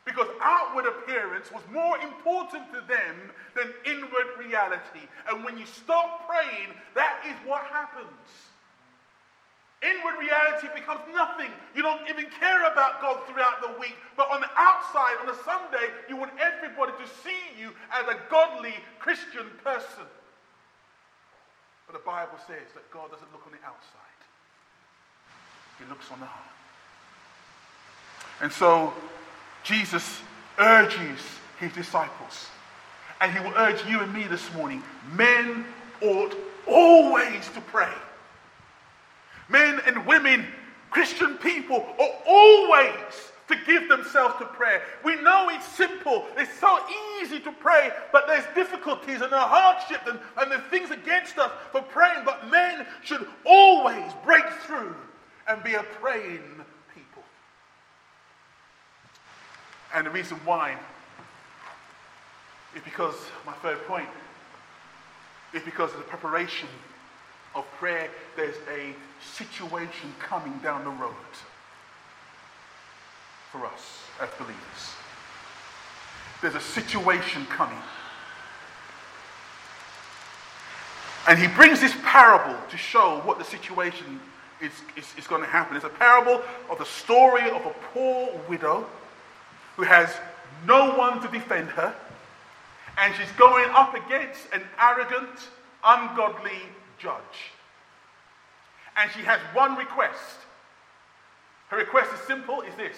Because 0.04 0.28
outward 0.40 0.86
appearance 0.86 1.50
was 1.50 1.62
more 1.72 1.98
important 1.98 2.72
to 2.72 2.80
them 2.86 3.16
than 3.54 3.72
inward 3.84 4.26
reality. 4.38 5.08
And 5.30 5.44
when 5.44 5.58
you 5.58 5.66
stop 5.66 6.28
praying, 6.28 6.68
that 6.94 7.20
is 7.26 7.34
what 7.46 7.62
happens. 7.64 8.47
Inward 9.82 10.18
reality 10.18 10.66
becomes 10.74 11.00
nothing. 11.14 11.50
You 11.74 11.82
don't 11.82 12.02
even 12.08 12.26
care 12.40 12.66
about 12.70 13.00
God 13.00 13.22
throughout 13.26 13.62
the 13.62 13.78
week. 13.78 13.94
But 14.16 14.28
on 14.30 14.40
the 14.40 14.50
outside, 14.56 15.14
on 15.22 15.28
a 15.28 15.38
Sunday, 15.44 15.94
you 16.08 16.16
want 16.16 16.32
everybody 16.40 16.92
to 16.98 17.06
see 17.22 17.38
you 17.58 17.70
as 17.92 18.08
a 18.08 18.18
godly 18.28 18.74
Christian 18.98 19.46
person. 19.62 20.06
But 21.86 21.92
the 21.94 22.04
Bible 22.04 22.38
says 22.46 22.66
that 22.74 22.90
God 22.90 23.10
doesn't 23.10 23.30
look 23.32 23.46
on 23.46 23.52
the 23.52 23.64
outside, 23.64 24.20
He 25.78 25.88
looks 25.88 26.10
on 26.10 26.18
the 26.20 26.26
heart. 26.26 26.44
And 28.40 28.52
so 28.52 28.92
Jesus 29.64 30.20
urges 30.58 31.20
his 31.58 31.72
disciples 31.72 32.48
And 33.20 33.32
he 33.32 33.40
will 33.40 33.54
urge 33.56 33.84
you 33.86 34.00
and 34.00 34.12
me 34.14 34.24
this 34.24 34.52
morning 34.54 34.82
men 35.14 35.64
ought 36.00 36.36
always 36.66 37.48
to 37.54 37.60
pray. 37.60 37.92
Men 39.48 39.80
and 39.86 40.06
women, 40.06 40.46
Christian 40.90 41.36
people, 41.38 41.86
are 41.98 42.10
always 42.26 43.32
to 43.48 43.56
give 43.66 43.88
themselves 43.88 44.34
to 44.38 44.44
prayer. 44.44 44.82
We 45.02 45.16
know 45.22 45.48
it's 45.50 45.66
simple, 45.66 46.26
it's 46.36 46.52
so 46.58 46.78
easy 47.20 47.40
to 47.40 47.52
pray, 47.52 47.90
but 48.12 48.26
there's 48.26 48.44
difficulties 48.54 49.22
and 49.22 49.32
the 49.32 49.38
hardship 49.38 50.02
and, 50.06 50.18
and 50.38 50.52
the 50.52 50.58
things 50.68 50.90
against 50.90 51.38
us 51.38 51.50
for 51.72 51.82
praying. 51.82 52.24
But 52.24 52.50
men 52.50 52.86
should 53.02 53.26
always 53.46 54.12
break 54.24 54.44
through 54.66 54.94
and 55.48 55.62
be 55.64 55.74
a 55.74 55.82
praying 55.82 56.42
people. 56.94 57.22
And 59.94 60.06
the 60.06 60.10
reason 60.10 60.38
why 60.44 60.76
is 62.76 62.82
because, 62.82 63.14
my 63.46 63.52
third 63.54 63.82
point, 63.86 64.08
is 65.54 65.62
because 65.62 65.90
of 65.92 65.98
the 65.98 66.04
preparation 66.04 66.68
of 67.54 67.64
prayer, 67.78 68.08
there's 68.36 68.56
a 68.72 68.94
situation 69.34 70.14
coming 70.20 70.58
down 70.62 70.84
the 70.84 70.90
road 70.90 71.14
for 73.50 73.66
us 73.66 74.02
as 74.20 74.28
believers. 74.38 74.94
There's 76.40 76.54
a 76.54 76.60
situation 76.60 77.46
coming. 77.46 77.78
And 81.26 81.38
he 81.38 81.46
brings 81.48 81.80
this 81.80 81.94
parable 82.04 82.56
to 82.70 82.76
show 82.76 83.20
what 83.24 83.38
the 83.38 83.44
situation 83.44 84.20
is, 84.60 84.72
is, 84.96 85.06
is 85.18 85.26
going 85.26 85.42
to 85.42 85.48
happen. 85.48 85.76
It's 85.76 85.84
a 85.84 85.90
parable 85.90 86.42
of 86.70 86.78
the 86.78 86.84
story 86.84 87.50
of 87.50 87.64
a 87.66 87.74
poor 87.92 88.30
widow 88.48 88.86
who 89.76 89.82
has 89.82 90.10
no 90.66 90.94
one 90.94 91.20
to 91.20 91.28
defend 91.28 91.68
her, 91.70 91.94
and 92.98 93.14
she's 93.14 93.30
going 93.32 93.68
up 93.70 93.94
against 93.94 94.40
an 94.52 94.62
arrogant, 94.80 95.50
ungodly 95.84 96.62
judge. 96.98 97.52
And 98.96 99.10
she 99.12 99.20
has 99.20 99.40
one 99.54 99.76
request. 99.76 100.36
Her 101.68 101.76
request 101.76 102.12
is 102.12 102.20
simple, 102.20 102.62
is 102.62 102.74
this. 102.76 102.96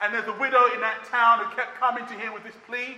And 0.00 0.12
there's 0.12 0.26
a 0.26 0.38
widow 0.38 0.72
in 0.74 0.80
that 0.80 1.04
town 1.10 1.44
who 1.44 1.54
kept 1.54 1.78
coming 1.78 2.06
to 2.06 2.14
him 2.14 2.32
with 2.32 2.44
this 2.44 2.54
plea, 2.66 2.96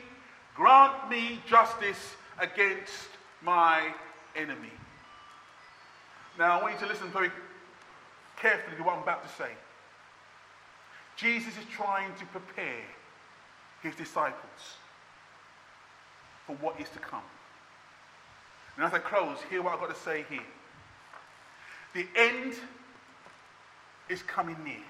grant 0.55 1.11
me 1.11 1.41
justice 1.47 2.17
against 2.39 3.09
my 3.43 3.93
enemy. 4.35 4.73
Now 6.39 6.59
I 6.59 6.63
want 6.63 6.75
you 6.75 6.81
to 6.81 6.93
listen 6.93 7.09
very 7.11 7.31
carefully 8.37 8.77
to 8.77 8.83
what 8.83 8.97
I'm 8.97 9.03
about 9.03 9.27
to 9.27 9.35
say. 9.35 9.51
Jesus 11.17 11.57
is 11.57 11.65
trying 11.71 12.13
to 12.19 12.27
prepare 12.27 12.85
his 13.83 13.95
disciples 13.95 14.77
for 16.47 16.57
what 16.57 16.79
is 16.81 16.89
to 16.91 16.99
come. 16.99 17.23
And 18.77 18.85
as 18.85 18.93
I 18.93 18.99
close, 18.99 19.39
hear 19.49 19.63
what 19.63 19.75
I've 19.75 19.81
got 19.81 19.95
to 19.95 20.01
say 20.03 20.25
here. 20.29 20.41
The 21.95 22.07
end 22.15 22.55
is 24.09 24.23
coming 24.23 24.57
near. 24.63 24.85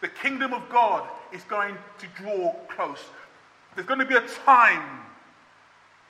The 0.00 0.08
kingdom 0.08 0.52
of 0.52 0.68
God 0.70 1.08
is 1.32 1.42
going 1.44 1.76
to 1.98 2.06
draw 2.22 2.54
close. 2.68 3.00
There's 3.74 3.86
going 3.86 4.00
to 4.00 4.06
be 4.06 4.16
a 4.16 4.26
time 4.44 5.00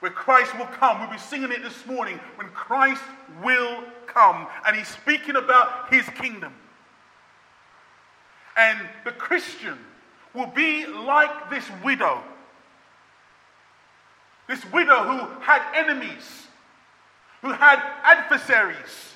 where 0.01 0.11
Christ 0.11 0.57
will 0.59 0.67
come. 0.67 1.01
We'll 1.01 1.11
be 1.11 1.19
singing 1.19 1.53
it 1.53 1.63
this 1.63 1.87
morning 1.87 2.19
when 2.37 2.49
Christ 2.49 3.03
will 3.43 3.85
come. 4.07 4.47
And 4.67 4.77
he's 4.77 4.89
speaking 4.89 5.37
about 5.37 5.93
his 5.93 6.05
kingdom. 6.17 6.55
And 8.57 8.79
the 9.05 9.13
Christian 9.13 9.79
will 10.35 10.47
be 10.47 10.87
like 10.87 11.51
this 11.51 11.65
widow. 11.85 12.23
This 14.51 14.65
widow 14.73 15.05
who 15.05 15.41
had 15.43 15.63
enemies, 15.77 16.49
who 17.41 17.53
had 17.53 17.81
adversaries. 18.03 19.15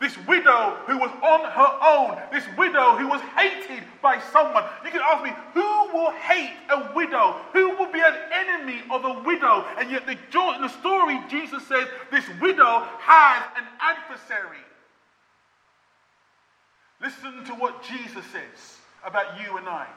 This 0.00 0.16
widow 0.28 0.76
who 0.86 0.96
was 0.96 1.10
on 1.10 1.50
her 1.50 1.78
own, 1.82 2.20
this 2.30 2.44
widow 2.56 2.94
who 2.96 3.08
was 3.08 3.20
hated 3.36 3.82
by 4.00 4.20
someone. 4.32 4.62
You 4.84 4.92
can 4.92 5.00
ask 5.00 5.24
me, 5.24 5.32
who 5.54 5.92
will 5.92 6.12
hate 6.12 6.54
a 6.70 6.92
widow? 6.94 7.34
Who 7.52 7.70
will 7.70 7.90
be 7.90 7.98
an 7.98 8.14
enemy 8.32 8.82
of 8.92 9.04
a 9.04 9.22
widow? 9.24 9.64
And 9.76 9.90
yet, 9.90 10.06
the, 10.06 10.12
in 10.12 10.62
the 10.62 10.68
story, 10.68 11.18
Jesus 11.28 11.66
says 11.66 11.88
this 12.12 12.24
widow 12.40 12.86
has 13.00 13.42
an 13.56 13.64
adversary. 13.80 14.62
Listen 17.02 17.44
to 17.46 17.54
what 17.54 17.82
Jesus 17.82 18.24
says 18.26 18.78
about 19.04 19.40
you 19.40 19.56
and 19.56 19.68
I. 19.68 19.88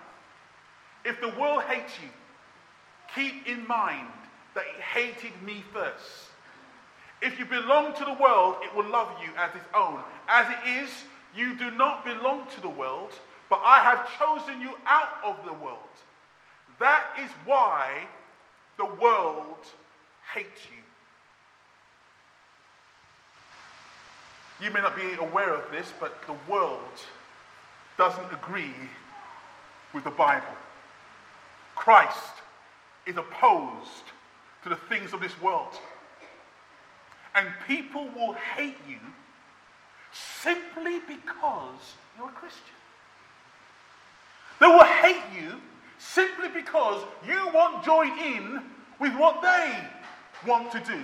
If 1.06 1.22
the 1.22 1.30
world 1.40 1.62
hates 1.64 1.94
you, 2.02 2.10
keep 3.14 3.46
in 3.48 3.68
mind 3.68 4.08
that 4.58 4.66
it 4.76 4.82
hated 4.82 5.32
me 5.46 5.64
first. 5.72 6.32
If 7.22 7.38
you 7.38 7.46
belong 7.46 7.94
to 7.94 8.06
the 8.06 8.14
world, 8.14 8.56
it 8.64 8.76
will 8.76 8.90
love 8.90 9.08
you 9.24 9.30
as 9.38 9.54
its 9.54 9.68
own. 9.76 10.00
As 10.28 10.48
it 10.50 10.82
is, 10.82 10.90
you 11.36 11.56
do 11.56 11.70
not 11.70 12.04
belong 12.04 12.48
to 12.56 12.62
the 12.62 12.70
world, 12.70 13.12
but 13.52 13.62
I 13.64 13.82
have 13.82 14.10
chosen 14.18 14.60
you 14.60 14.72
out 14.88 15.10
of 15.24 15.36
the 15.46 15.54
world. 15.54 15.78
That 16.80 17.04
is 17.24 17.30
why 17.46 18.08
the 18.78 18.86
world 18.86 19.64
hates 20.34 20.62
you. 20.76 20.84
You 24.66 24.74
may 24.74 24.82
not 24.82 24.96
be 24.96 25.14
aware 25.20 25.54
of 25.54 25.70
this, 25.72 25.94
but 26.00 26.20
the 26.26 26.36
world 26.52 26.82
doesn't 27.96 28.34
agree 28.34 28.74
with 29.94 30.04
the 30.04 30.10
Bible. 30.10 30.48
Christ 31.76 32.34
is 33.06 33.18
opposed 33.18 34.17
to 34.68 34.76
the 34.76 34.82
things 34.96 35.14
of 35.14 35.22
this 35.22 35.40
world. 35.42 35.74
And 37.36 37.48
people 37.68 38.10
will 38.16 38.34
hate 38.34 38.78
you 38.88 39.00
simply 40.12 41.00
because 41.08 41.96
you're 42.18 42.30
a 42.30 42.34
Christian. 42.34 42.64
They 44.60 44.68
will 44.68 44.84
hate 44.84 45.22
you 45.36 45.54
simply 46.00 46.50
because 46.50 47.04
you 47.26 47.50
won't 47.54 47.84
join 47.84 48.18
in 48.20 48.62
with 49.00 49.16
what 49.16 49.42
they 49.42 49.78
want 50.48 50.72
to 50.72 50.80
do. 50.80 51.04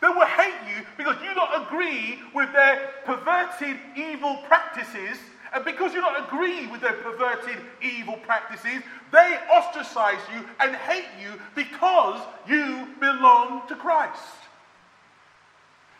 They 0.00 0.08
will 0.08 0.26
hate 0.26 0.54
you 0.68 0.84
because 0.96 1.16
you 1.22 1.34
don't 1.34 1.66
agree 1.66 2.20
with 2.34 2.52
their 2.52 2.90
perverted 3.04 3.76
evil 3.96 4.38
practices. 4.46 5.18
And 5.54 5.64
because 5.64 5.94
you 5.94 6.00
don't 6.00 6.24
agree 6.26 6.66
with 6.66 6.80
their 6.80 6.94
perverted 6.94 7.58
evil 7.82 8.16
practices, 8.18 8.82
they 9.12 9.38
ostracize 9.56 10.20
you 10.34 10.44
and 10.60 10.74
hate 10.76 11.08
you 11.20 11.40
because 11.54 12.20
you 12.46 12.88
belong 13.00 13.66
to 13.68 13.74
Christ. 13.74 14.22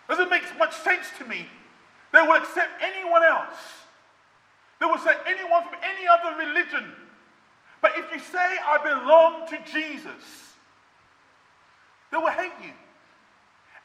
Doesn't 0.09 0.31
make 0.31 0.43
much 0.59 0.75
sense 0.75 1.07
to 1.19 1.25
me. 1.25 1.47
They 2.13 2.21
will 2.21 2.37
accept 2.37 2.83
anyone 2.83 3.23
else. 3.23 3.57
They 4.81 4.87
will 4.87 4.99
say 4.99 5.13
anyone 5.27 5.65
from 5.65 5.75
any 5.83 6.07
other 6.07 6.39
religion. 6.39 6.93
But 7.81 7.93
if 7.97 8.11
you 8.13 8.19
say, 8.19 8.39
I 8.39 8.79
belong 8.83 9.47
to 9.49 9.59
Jesus, 9.71 10.55
they 12.11 12.17
will 12.17 12.31
hate 12.31 12.53
you. 12.63 12.73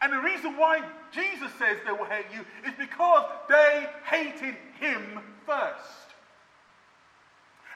And 0.02 0.12
the 0.12 0.19
reason 0.19 0.58
why 0.58 0.82
Jesus 1.12 1.52
says 1.58 1.78
they 1.86 1.91
will 1.91 2.06
hate 2.06 2.26
you 2.34 2.41
is 2.67 2.73
because 2.78 3.26
they 3.47 3.88
hated 4.06 4.56
him 4.80 5.19
first. 5.45 6.03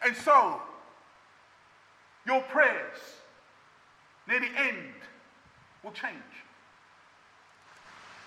And 0.05 0.15
so, 0.15 0.61
your 2.25 2.41
prayers 2.41 2.97
near 4.27 4.39
the 4.39 4.47
end 4.57 4.93
will 5.83 5.91
change. 5.91 6.13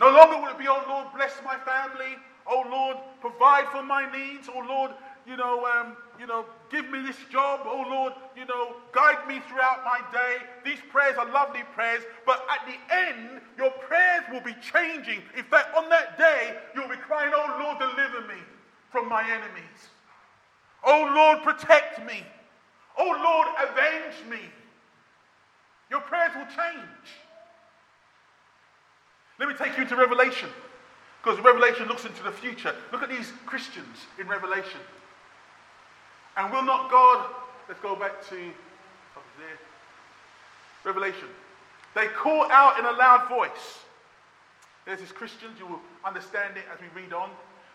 No 0.01 0.11
longer 0.11 0.39
will 0.39 0.49
it 0.49 0.59
be, 0.59 0.67
oh 0.67 0.83
Lord, 0.89 1.09
bless 1.15 1.33
my 1.45 1.57
family. 1.59 2.17
Oh 2.47 2.65
Lord, 2.71 2.97
provide 3.21 3.69
for 3.69 3.83
my 3.83 4.11
needs. 4.11 4.49
Oh 4.53 4.65
Lord, 4.67 4.93
you 5.27 5.37
know, 5.37 5.67
um, 5.67 5.97
you 6.19 6.27
know, 6.27 6.47
give 6.71 6.89
me 6.91 7.03
this 7.03 7.19
job. 7.31 7.61
Oh 7.65 7.85
Lord, 7.87 8.15
you 8.35 8.47
know, 8.47 8.77
guide 8.93 9.29
me 9.29 9.41
throughout 9.49 9.85
my 9.85 10.01
day. 10.11 10.39
These 10.65 10.81
prayers 10.91 11.17
are 11.19 11.31
lovely 11.31 11.63
prayers, 11.75 12.03
but 12.25 12.45
at 12.51 12.67
the 12.67 12.95
end, 12.95 13.43
your 13.59 13.71
prayers 13.71 14.25
will 14.33 14.41
be 14.41 14.57
changing. 14.61 15.21
In 15.37 15.45
fact, 15.45 15.77
on 15.77 15.91
that 15.91 16.17
day, 16.17 16.57
you'll 16.75 16.89
be 16.89 16.97
crying, 16.97 17.33
Oh 17.35 17.59
Lord, 17.63 17.79
deliver 17.79 18.27
me 18.27 18.41
from 18.91 19.09
my 19.09 19.23
enemies. 19.23 19.89
Oh 20.85 21.13
Lord, 21.15 21.43
protect 21.43 22.05
me. 22.07 22.25
Oh 22.99 23.17
Lord, 23.23 23.49
avenge 23.71 24.15
me. 24.29 24.47
Your 25.91 26.01
prayers 26.01 26.33
will 26.35 26.47
change. 26.47 27.09
Let 29.39 29.49
me 29.49 29.55
take 29.55 29.77
you 29.79 29.85
to 29.87 29.97
Revelation. 29.97 30.49
Because 31.23 31.43
Revelation 31.45 31.87
looks 31.87 32.05
into 32.05 32.23
the 32.23 32.31
future. 32.31 32.75
Look 32.93 33.03
at 33.03 33.09
these 33.09 33.33
Christians 33.47 34.07
in 34.19 34.27
Revelation. 34.27 34.81
And 36.37 36.53
will 36.53 36.63
not 36.63 36.91
God, 36.91 37.27
let's 37.69 37.81
go 37.81 37.95
back 37.95 38.27
to 38.29 38.37
oh, 38.37 39.23
there. 39.39 39.59
Revelation. 40.85 41.29
They 41.95 42.07
call 42.07 42.51
out 42.51 42.79
in 42.79 42.87
a 42.87 42.93
loud 42.93 43.29
voice. 43.29 43.81
There's 44.87 45.01
these 45.01 45.13
Christians, 45.13 45.59
you 45.59 45.67
will 45.67 45.81
understand 46.05 46.57
it 46.57 46.65
as 46.73 46.81
we 46.81 47.03
read 47.03 47.13
on. 47.13 47.31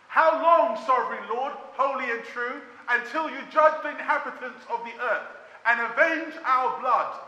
How 0.08 0.42
long, 0.42 0.76
sovereign 0.86 1.28
Lord, 1.28 1.52
holy 1.76 2.10
and 2.10 2.24
true, 2.24 2.60
until 2.88 3.28
you 3.28 3.38
judge 3.50 3.82
the 3.82 3.90
inhabitants 3.90 4.64
of 4.70 4.80
the 4.84 4.92
earth 5.02 5.28
and 5.66 5.80
avenge 5.80 6.34
our 6.44 6.80
blood? 6.80 7.20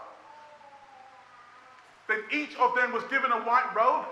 Then 2.09 2.23
each 2.33 2.57
of 2.57 2.75
them 2.75 2.93
was 2.93 3.05
given 3.05 3.31
a 3.31 3.41
white 3.41 3.75
robe, 3.75 4.07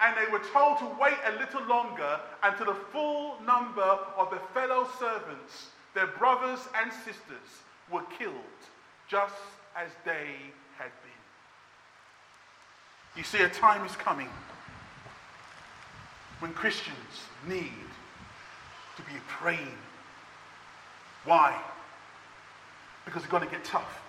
and 0.00 0.16
they 0.16 0.30
were 0.30 0.44
told 0.52 0.78
to 0.78 0.96
wait 1.00 1.16
a 1.24 1.38
little 1.38 1.62
longer 1.64 2.20
until 2.42 2.66
the 2.66 2.78
full 2.92 3.40
number 3.46 3.98
of 4.16 4.30
their 4.30 4.42
fellow 4.52 4.88
servants, 4.98 5.68
their 5.94 6.06
brothers 6.06 6.60
and 6.80 6.92
sisters, 6.92 7.64
were 7.90 8.04
killed, 8.18 8.34
just 9.08 9.34
as 9.76 9.90
they 10.04 10.36
had 10.76 10.90
been. 11.02 11.10
You 13.16 13.24
see, 13.24 13.42
a 13.42 13.48
time 13.48 13.84
is 13.84 13.96
coming 13.96 14.28
when 16.40 16.52
Christians 16.54 17.26
need 17.46 17.89
to 18.96 19.02
be 19.02 19.18
praying. 19.28 19.78
Why? 21.24 21.60
Because 23.04 23.22
it's 23.22 23.30
going 23.30 23.44
to 23.44 23.50
get 23.50 23.64
tough. 23.64 24.00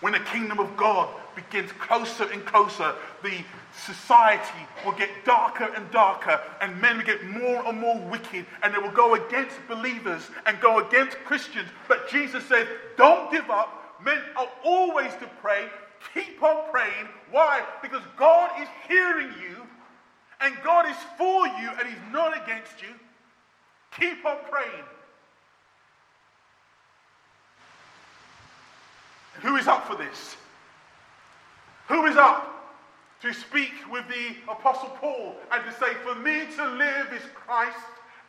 When 0.00 0.14
the 0.14 0.20
kingdom 0.20 0.58
of 0.58 0.76
God 0.76 1.08
begins 1.36 1.70
closer 1.72 2.24
and 2.24 2.44
closer, 2.44 2.92
the 3.22 3.38
society 3.72 4.66
will 4.84 4.92
get 4.92 5.08
darker 5.24 5.70
and 5.76 5.88
darker, 5.92 6.40
and 6.60 6.78
men 6.80 6.98
will 6.98 7.04
get 7.04 7.24
more 7.24 7.64
and 7.64 7.78
more 7.78 7.98
wicked, 8.10 8.44
and 8.62 8.74
they 8.74 8.78
will 8.78 8.90
go 8.90 9.14
against 9.14 9.56
believers 9.68 10.28
and 10.46 10.60
go 10.60 10.80
against 10.80 11.16
Christians. 11.24 11.68
But 11.86 12.08
Jesus 12.08 12.44
said, 12.46 12.66
Don't 12.96 13.30
give 13.30 13.48
up. 13.48 14.00
Men 14.04 14.18
are 14.36 14.48
always 14.64 15.12
to 15.14 15.30
pray. 15.40 15.68
Keep 16.12 16.42
on 16.42 16.70
praying. 16.72 17.06
Why? 17.30 17.62
Because 17.80 18.02
God 18.16 18.60
is 18.60 18.68
hearing 18.88 19.28
you, 19.40 19.56
and 20.40 20.52
God 20.64 20.88
is 20.88 20.96
for 21.16 21.46
you, 21.46 21.70
and 21.78 21.88
He's 21.88 22.12
not 22.12 22.36
against 22.42 22.82
you. 22.82 22.88
Keep 23.98 24.24
on 24.24 24.38
praying. 24.50 24.84
Who 29.42 29.56
is 29.56 29.66
up 29.66 29.86
for 29.86 29.96
this? 29.96 30.36
Who 31.88 32.06
is 32.06 32.16
up 32.16 32.48
to 33.22 33.32
speak 33.32 33.72
with 33.90 34.04
the 34.08 34.50
Apostle 34.50 34.90
Paul 35.00 35.36
and 35.50 35.64
to 35.64 35.72
say, 35.72 35.94
For 36.04 36.14
me 36.14 36.44
to 36.56 36.68
live 36.70 37.12
is 37.12 37.22
Christ 37.34 37.76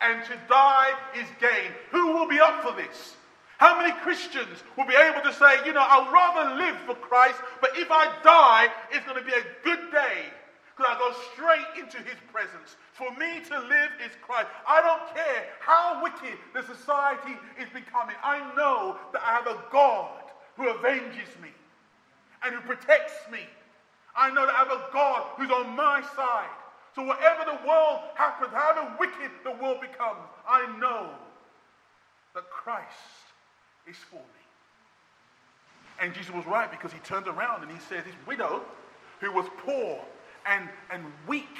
and 0.00 0.24
to 0.24 0.38
die 0.48 0.92
is 1.16 1.26
gain? 1.40 1.72
Who 1.90 2.12
will 2.12 2.28
be 2.28 2.40
up 2.40 2.62
for 2.62 2.72
this? 2.72 3.16
How 3.58 3.80
many 3.80 3.92
Christians 4.00 4.64
will 4.76 4.86
be 4.86 4.94
able 4.94 5.22
to 5.22 5.32
say, 5.32 5.64
You 5.64 5.72
know, 5.72 5.86
I'd 5.86 6.12
rather 6.12 6.56
live 6.56 6.76
for 6.84 6.94
Christ, 6.94 7.38
but 7.60 7.70
if 7.76 7.88
I 7.90 8.12
die, 8.22 8.68
it's 8.90 9.06
going 9.06 9.18
to 9.18 9.24
be 9.24 9.32
a 9.32 9.44
good 9.64 9.90
day 9.92 10.30
because 10.76 10.96
I 10.96 10.98
go 10.98 11.14
straight 11.32 11.82
into 11.84 11.98
his 11.98 12.18
presence. 12.32 12.76
For 12.92 13.10
me 13.12 13.40
to 13.48 13.58
live 13.60 13.90
is 14.04 14.12
Christ. 14.22 14.48
I 14.66 14.82
don't 14.82 15.14
care 15.14 15.46
how 15.60 16.02
wicked 16.02 16.38
the 16.52 16.62
society 16.62 17.38
is 17.60 17.68
becoming. 17.68 18.16
I 18.22 18.38
know 18.56 18.98
that 19.12 19.22
I 19.22 19.32
have 19.32 19.46
a 19.46 19.62
God 19.70 20.22
who 20.56 20.68
avenges 20.68 21.28
me 21.40 21.50
and 22.42 22.54
who 22.54 22.60
protects 22.62 23.14
me. 23.30 23.40
I 24.16 24.30
know 24.30 24.46
that 24.46 24.54
I 24.54 24.58
have 24.58 24.72
a 24.72 24.86
God 24.92 25.22
who's 25.36 25.50
on 25.50 25.76
my 25.76 26.02
side. 26.16 26.50
So 26.94 27.02
whatever 27.02 27.44
the 27.44 27.66
world 27.66 28.00
happens, 28.14 28.52
however 28.52 28.94
wicked 28.98 29.30
the 29.42 29.50
world 29.50 29.80
becomes, 29.80 30.20
I 30.48 30.66
know 30.78 31.10
that 32.34 32.50
Christ 32.50 32.88
is 33.88 33.96
for 33.96 34.16
me. 34.16 34.44
And 36.00 36.12
Jesus 36.14 36.32
was 36.32 36.46
right 36.46 36.70
because 36.70 36.92
he 36.92 36.98
turned 37.00 37.28
around 37.28 37.62
and 37.62 37.70
he 37.70 37.78
said, 37.78 38.04
This 38.04 38.14
widow 38.26 38.62
who 39.20 39.32
was 39.32 39.46
poor 39.58 40.04
and, 40.46 40.68
and 40.90 41.04
weak, 41.26 41.56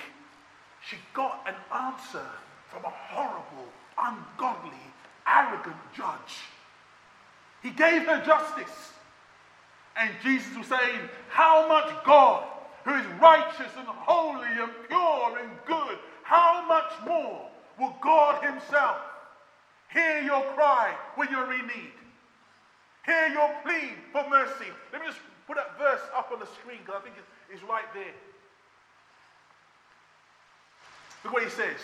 she 0.89 0.97
got 1.15 1.47
an 1.47 1.55
answer 1.73 2.27
from 2.71 2.85
a 2.85 2.91
horrible, 2.91 3.69
ungodly, 3.99 4.73
arrogant 5.27 5.77
judge. 5.97 6.45
He 7.63 7.71
gave 7.71 8.03
her 8.03 8.23
justice. 8.25 8.93
And 9.97 10.11
Jesus 10.23 10.57
was 10.57 10.67
saying, 10.67 11.01
How 11.29 11.69
much 11.69 12.05
God, 12.05 12.45
who 12.85 12.95
is 12.95 13.07
righteous 13.21 13.73
and 13.79 13.87
holy 13.87 14.49
and 14.49 14.71
pure 14.89 15.39
and 15.39 15.51
good, 15.67 15.99
how 16.25 16.67
much 16.67 16.93
more 17.07 17.49
will 17.79 17.95
God 18.01 18.43
Himself 18.45 18.97
hear 19.93 20.21
your 20.21 20.43
cry 20.55 20.95
when 21.15 21.29
you're 21.31 21.53
in 21.53 21.67
need? 21.67 21.93
Hear 23.07 23.29
your 23.29 23.51
plea 23.63 23.93
for 24.13 24.29
mercy. 24.29 24.67
Let 24.93 25.03
me 25.03 25.09
just 25.09 25.21
put 25.47 25.57
that 25.57 25.79
verse 25.79 26.01
up 26.17 26.31
on 26.33 26.41
the 26.41 26.47
screen 26.47 26.79
because 26.85 27.01
I 27.01 27.05
think 27.05 27.17
it's 27.53 27.63
right 27.63 27.85
there. 27.95 28.15
Look 31.25 31.33
what 31.33 31.43
he 31.43 31.51
says. 31.51 31.81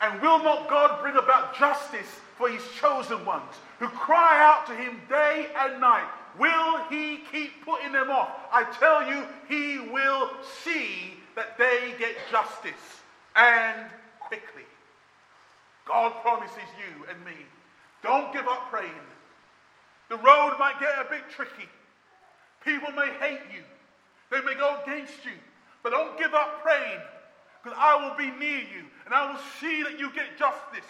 And 0.00 0.20
will 0.22 0.42
not 0.42 0.68
God 0.68 1.02
bring 1.02 1.16
about 1.16 1.56
justice 1.56 2.08
for 2.36 2.48
his 2.48 2.62
chosen 2.80 3.24
ones 3.24 3.52
who 3.78 3.88
cry 3.88 4.40
out 4.40 4.66
to 4.66 4.74
him 4.74 5.00
day 5.08 5.48
and 5.56 5.80
night? 5.80 6.08
Will 6.38 6.78
he 6.88 7.20
keep 7.30 7.64
putting 7.64 7.92
them 7.92 8.10
off? 8.10 8.30
I 8.52 8.64
tell 8.78 9.08
you, 9.08 9.24
he 9.48 9.90
will 9.90 10.30
see 10.64 11.14
that 11.34 11.58
they 11.58 11.94
get 11.98 12.16
justice 12.30 13.02
and 13.34 13.86
quickly. 14.20 14.62
God 15.84 16.12
promises 16.22 16.56
you 16.78 17.06
and 17.10 17.24
me. 17.24 17.44
Don't 18.02 18.32
give 18.32 18.46
up 18.46 18.70
praying. 18.70 18.90
The 20.08 20.16
road 20.16 20.54
might 20.58 20.78
get 20.80 20.92
a 20.98 21.10
bit 21.10 21.22
tricky. 21.30 21.68
People 22.64 22.92
may 22.92 23.10
hate 23.20 23.40
you. 23.52 23.62
They 24.30 24.40
may 24.42 24.54
go 24.54 24.78
against 24.82 25.24
you. 25.24 25.32
But 25.82 25.90
don't 25.90 26.16
give 26.18 26.34
up 26.34 26.62
praying 26.62 27.00
because 27.68 27.78
I 27.80 28.04
will 28.04 28.16
be 28.16 28.30
near 28.38 28.58
you 28.58 28.84
and 29.04 29.14
I 29.14 29.30
will 29.30 29.40
see 29.60 29.82
that 29.82 29.98
you 29.98 30.10
get 30.12 30.38
justice. 30.38 30.88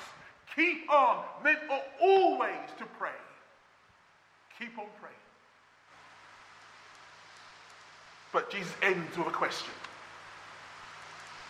Keep 0.55 0.91
on. 0.91 1.25
Men 1.43 1.57
are 1.71 1.83
always 2.01 2.69
to 2.79 2.85
pray. 2.99 3.11
Keep 4.59 4.79
on 4.79 4.87
praying. 5.01 5.15
But 8.33 8.51
Jesus 8.51 8.73
ends 8.83 9.17
with 9.17 9.27
a 9.27 9.31
question. 9.31 9.73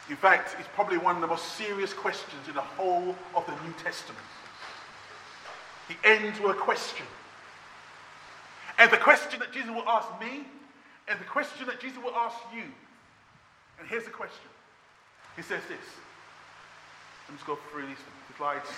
In 0.08 0.16
fact, 0.16 0.56
it's 0.58 0.68
probably 0.74 0.98
one 0.98 1.16
of 1.16 1.20
the 1.20 1.26
most 1.26 1.56
serious 1.56 1.92
questions 1.92 2.48
in 2.48 2.54
the 2.54 2.60
whole 2.60 3.14
of 3.34 3.44
the 3.46 3.52
New 3.66 3.74
Testament. 3.82 4.24
He 5.88 5.96
ends 6.04 6.40
with 6.40 6.52
a 6.52 6.58
question. 6.58 7.06
And 8.78 8.90
the 8.90 8.96
question 8.96 9.40
that 9.40 9.52
Jesus 9.52 9.70
will 9.70 9.88
ask 9.88 10.08
me, 10.20 10.46
and 11.08 11.18
the 11.18 11.24
question 11.24 11.66
that 11.66 11.80
Jesus 11.80 11.98
will 12.02 12.14
ask 12.14 12.36
you. 12.54 12.62
And 13.78 13.88
here's 13.88 14.04
the 14.04 14.10
question 14.10 14.48
he 15.38 15.44
says 15.44 15.62
this. 15.68 15.78
Let 17.28 17.30
me 17.30 17.36
just 17.36 17.46
go 17.46 17.56
through 17.70 17.86
these 17.86 17.96
slides. 18.36 18.68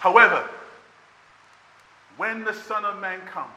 However, 0.00 0.48
when 2.16 2.42
the 2.42 2.54
Son 2.54 2.86
of 2.86 2.98
Man 3.02 3.20
comes, 3.26 3.50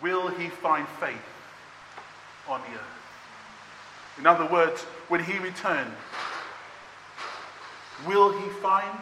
will 0.00 0.28
he 0.28 0.48
find 0.48 0.88
faith 0.88 1.16
on 2.48 2.62
the 2.62 2.78
earth? 2.78 4.18
In 4.18 4.26
other 4.26 4.46
words, 4.46 4.80
when 5.08 5.22
he 5.22 5.38
returns, 5.38 5.92
will 8.06 8.32
he 8.40 8.48
find 8.60 8.98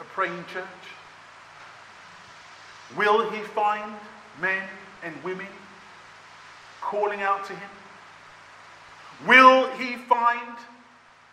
a 0.00 0.04
praying 0.04 0.46
church? 0.50 0.64
Will 2.96 3.28
he 3.30 3.42
find 3.42 3.92
men 4.40 4.62
and 5.04 5.14
women 5.22 5.46
calling 6.80 7.20
out 7.20 7.44
to 7.44 7.52
him? 7.52 7.70
Will 9.26 9.68
he 9.76 9.96
find 9.96 10.56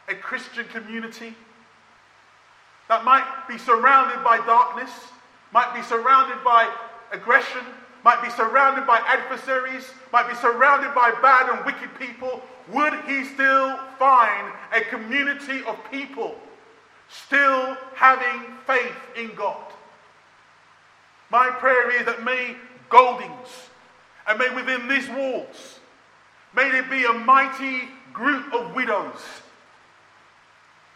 a 0.10 0.16
Christian 0.16 0.66
community 0.66 1.36
that 2.90 3.04
might 3.04 3.26
be 3.48 3.58
surrounded 3.58 4.24
by 4.24 4.38
darkness, 4.46 4.92
might 5.54 5.74
be 5.74 5.82
surrounded 5.82 6.44
by 6.44 6.72
aggression, 7.12 7.62
might 8.04 8.22
be 8.22 8.30
surrounded 8.30 8.86
by 8.86 9.00
adversaries, 9.06 9.90
might 10.12 10.30
be 10.30 10.36
surrounded 10.36 10.94
by 10.94 11.12
bad 11.22 11.50
and 11.50 11.66
wicked 11.66 11.90
people? 12.00 12.42
Would 12.74 12.94
he 13.06 13.24
still 13.24 13.78
find 13.98 14.52
a 14.74 14.82
community 14.82 15.64
of 15.66 15.78
people 15.90 16.36
still 17.10 17.78
having 17.96 18.54
faith 18.66 18.96
in 19.16 19.34
God? 19.36 19.74
My 21.30 21.50
prayer 21.50 21.92
is 21.92 22.06
that 22.06 22.24
may 22.24 22.56
Goldings 22.90 23.70
and 24.28 24.40
may 24.40 24.54
within 24.56 24.88
these 24.88 25.10
walls 25.10 25.77
May 26.58 26.72
there 26.72 26.90
be 26.90 27.06
a 27.06 27.14
mighty 27.14 27.88
group 28.14 28.52
of 28.52 28.74
widows, 28.74 29.22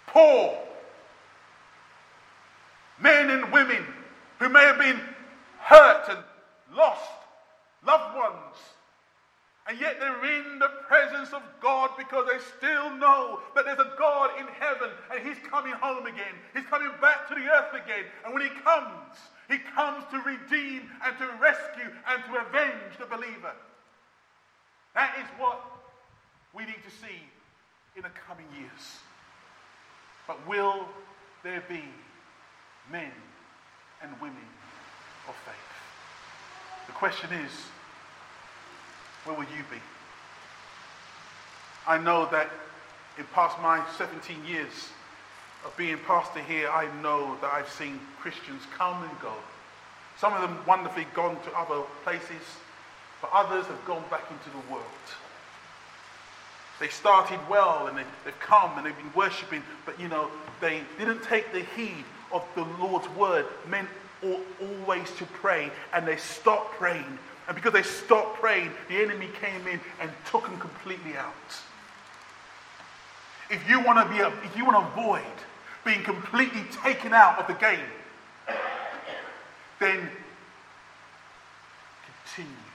poor, 0.07 0.57
men 2.99 3.29
and 3.29 3.53
women 3.53 3.85
who 4.39 4.49
may 4.49 4.63
have 4.63 4.79
been 4.79 4.99
hurt 5.59 6.05
and 6.09 6.17
lost 6.75 7.11
loved 7.85 8.17
ones. 8.17 8.55
And 9.69 9.79
yet 9.79 9.99
they're 9.99 10.25
in 10.39 10.57
the 10.57 10.71
presence 10.87 11.31
of 11.31 11.43
God 11.61 11.91
because 11.95 12.27
they 12.27 12.39
still 12.57 12.95
know 12.95 13.41
that 13.53 13.65
there's 13.65 13.77
a 13.77 13.93
God 13.99 14.31
in 14.39 14.47
heaven 14.59 14.89
and 15.13 15.27
He's 15.27 15.37
coming 15.47 15.73
home 15.73 16.07
again. 16.07 16.33
He's 16.55 16.65
coming 16.65 16.89
back 16.99 17.27
to 17.29 17.35
the 17.35 17.41
earth 17.41 17.75
again. 17.75 18.05
And 18.25 18.33
when 18.33 18.41
He 18.41 18.49
comes, 18.49 19.15
He 19.47 19.59
comes 19.75 20.05
to 20.09 20.17
redeem 20.21 20.89
and 21.05 21.15
to 21.19 21.29
rescue 21.39 21.91
and 22.07 22.23
to 22.25 22.47
avenge 22.47 22.97
the 22.97 23.05
believer. 23.05 23.53
That 24.93 25.15
is 25.19 25.25
what 25.39 25.61
we 26.53 26.65
need 26.65 26.83
to 26.83 26.91
see 26.91 27.23
in 27.95 28.03
the 28.03 28.09
coming 28.27 28.45
years. 28.57 28.99
But 30.27 30.47
will 30.47 30.85
there 31.43 31.63
be 31.67 31.83
men 32.91 33.11
and 34.01 34.11
women 34.21 34.47
of 35.27 35.35
faith? 35.45 35.55
The 36.87 36.93
question 36.93 37.31
is 37.31 37.51
where 39.23 39.35
will 39.35 39.45
you 39.45 39.63
be? 39.69 39.77
I 41.87 41.97
know 41.97 42.27
that 42.31 42.49
in 43.17 43.25
past 43.33 43.59
my 43.61 43.83
17 43.97 44.45
years 44.45 44.89
of 45.65 45.75
being 45.77 45.97
pastor 46.07 46.39
here, 46.39 46.69
I 46.69 46.87
know 47.01 47.37
that 47.41 47.51
I've 47.53 47.69
seen 47.69 47.99
Christians 48.19 48.63
come 48.77 49.03
and 49.03 49.19
go. 49.19 49.33
Some 50.17 50.33
of 50.33 50.41
them 50.41 50.57
wonderfully 50.67 51.07
gone 51.13 51.41
to 51.43 51.57
other 51.57 51.83
places, 52.03 52.41
but 53.21 53.29
others 53.33 53.65
have 53.67 53.85
gone 53.85 54.03
back 54.09 54.25
into 54.31 54.49
the 54.49 54.73
world. 54.73 54.85
They 56.79 56.87
started 56.89 57.39
well 57.47 57.87
and 57.87 57.97
they, 57.97 58.03
have 58.25 58.39
come 58.39 58.75
and 58.77 58.85
they've 58.85 58.97
been 58.97 59.13
worshipping, 59.13 59.61
but 59.85 59.99
you 59.99 60.07
know, 60.07 60.29
they 60.59 60.81
didn't 60.97 61.21
take 61.23 61.53
the 61.53 61.61
heed 61.75 62.03
of 62.31 62.43
the 62.55 62.63
Lord's 62.79 63.07
word, 63.09 63.45
meant 63.69 63.87
always 64.23 65.11
to 65.11 65.25
pray, 65.25 65.71
and 65.93 66.07
they 66.07 66.17
stopped 66.17 66.73
praying. 66.73 67.19
And 67.47 67.55
because 67.55 67.73
they 67.73 67.83
stopped 67.83 68.39
praying, 68.39 68.71
the 68.89 68.95
enemy 68.95 69.27
came 69.39 69.67
in 69.67 69.79
and 69.99 70.09
took 70.29 70.43
them 70.43 70.57
completely 70.59 71.17
out. 71.17 71.33
If 73.49 73.67
you 73.69 73.81
want 73.81 73.99
to 73.99 74.13
be, 74.13 74.21
a, 74.21 74.29
if 74.45 74.55
you 74.55 74.65
want 74.65 74.77
to 74.77 75.01
avoid 75.01 75.21
being 75.83 76.03
completely 76.03 76.63
taken 76.83 77.13
out 77.13 77.39
of 77.39 77.47
the 77.47 77.53
game, 77.53 77.79
then 79.79 80.09
continue. 82.23 82.70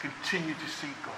Continue 0.00 0.54
to 0.54 0.68
seek 0.68 0.94
God. 1.04 1.14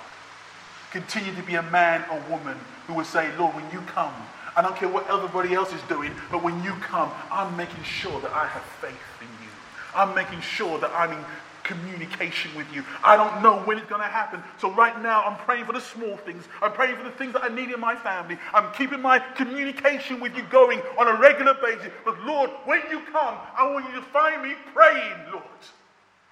Continue 0.91 1.35
to 1.35 1.43
be 1.43 1.55
a 1.55 1.62
man 1.62 2.05
or 2.11 2.20
woman 2.31 2.59
who 2.87 2.95
will 2.95 3.05
say, 3.05 3.31
Lord, 3.37 3.55
when 3.55 3.70
you 3.70 3.81
come, 3.83 4.14
I 4.57 4.62
don't 4.62 4.74
care 4.74 4.89
what 4.89 5.09
everybody 5.09 5.55
else 5.55 5.72
is 5.72 5.83
doing, 5.83 6.12
but 6.31 6.43
when 6.43 6.62
you 6.64 6.72
come, 6.81 7.11
I'm 7.31 7.57
making 7.57 7.83
sure 7.85 8.20
that 8.20 8.33
I 8.33 8.47
have 8.47 8.62
faith 8.81 8.99
in 9.20 9.28
you. 9.45 9.51
I'm 9.95 10.14
making 10.14 10.41
sure 10.41 10.78
that 10.78 10.91
I'm 10.93 11.12
in 11.12 11.24
communication 11.62 12.51
with 12.57 12.66
you. 12.74 12.83
I 13.05 13.16
don't 13.16 13.43
know 13.43 13.59
when 13.61 13.78
it's 13.78 13.89
going 13.89 14.01
to 14.01 14.09
happen. 14.09 14.43
So 14.59 14.72
right 14.72 15.01
now, 15.01 15.22
I'm 15.22 15.37
praying 15.37 15.66
for 15.66 15.72
the 15.72 15.81
small 15.81 16.16
things. 16.16 16.45
I'm 16.61 16.72
praying 16.72 16.97
for 16.97 17.05
the 17.05 17.12
things 17.12 17.33
that 17.35 17.45
I 17.45 17.49
need 17.49 17.70
in 17.70 17.78
my 17.78 17.95
family. 17.95 18.39
I'm 18.53 18.72
keeping 18.72 19.01
my 19.01 19.20
communication 19.37 20.18
with 20.20 20.37
you 20.37 20.43
going 20.51 20.81
on 20.99 21.07
a 21.07 21.14
regular 21.20 21.55
basis. 21.55 21.93
But 22.05 22.20
Lord, 22.24 22.51
when 22.64 22.81
you 22.91 23.01
come, 23.12 23.37
I 23.57 23.70
want 23.70 23.87
you 23.89 23.95
to 24.01 24.07
find 24.07 24.43
me 24.43 24.55
praying, 24.74 25.33
Lord. 25.33 25.45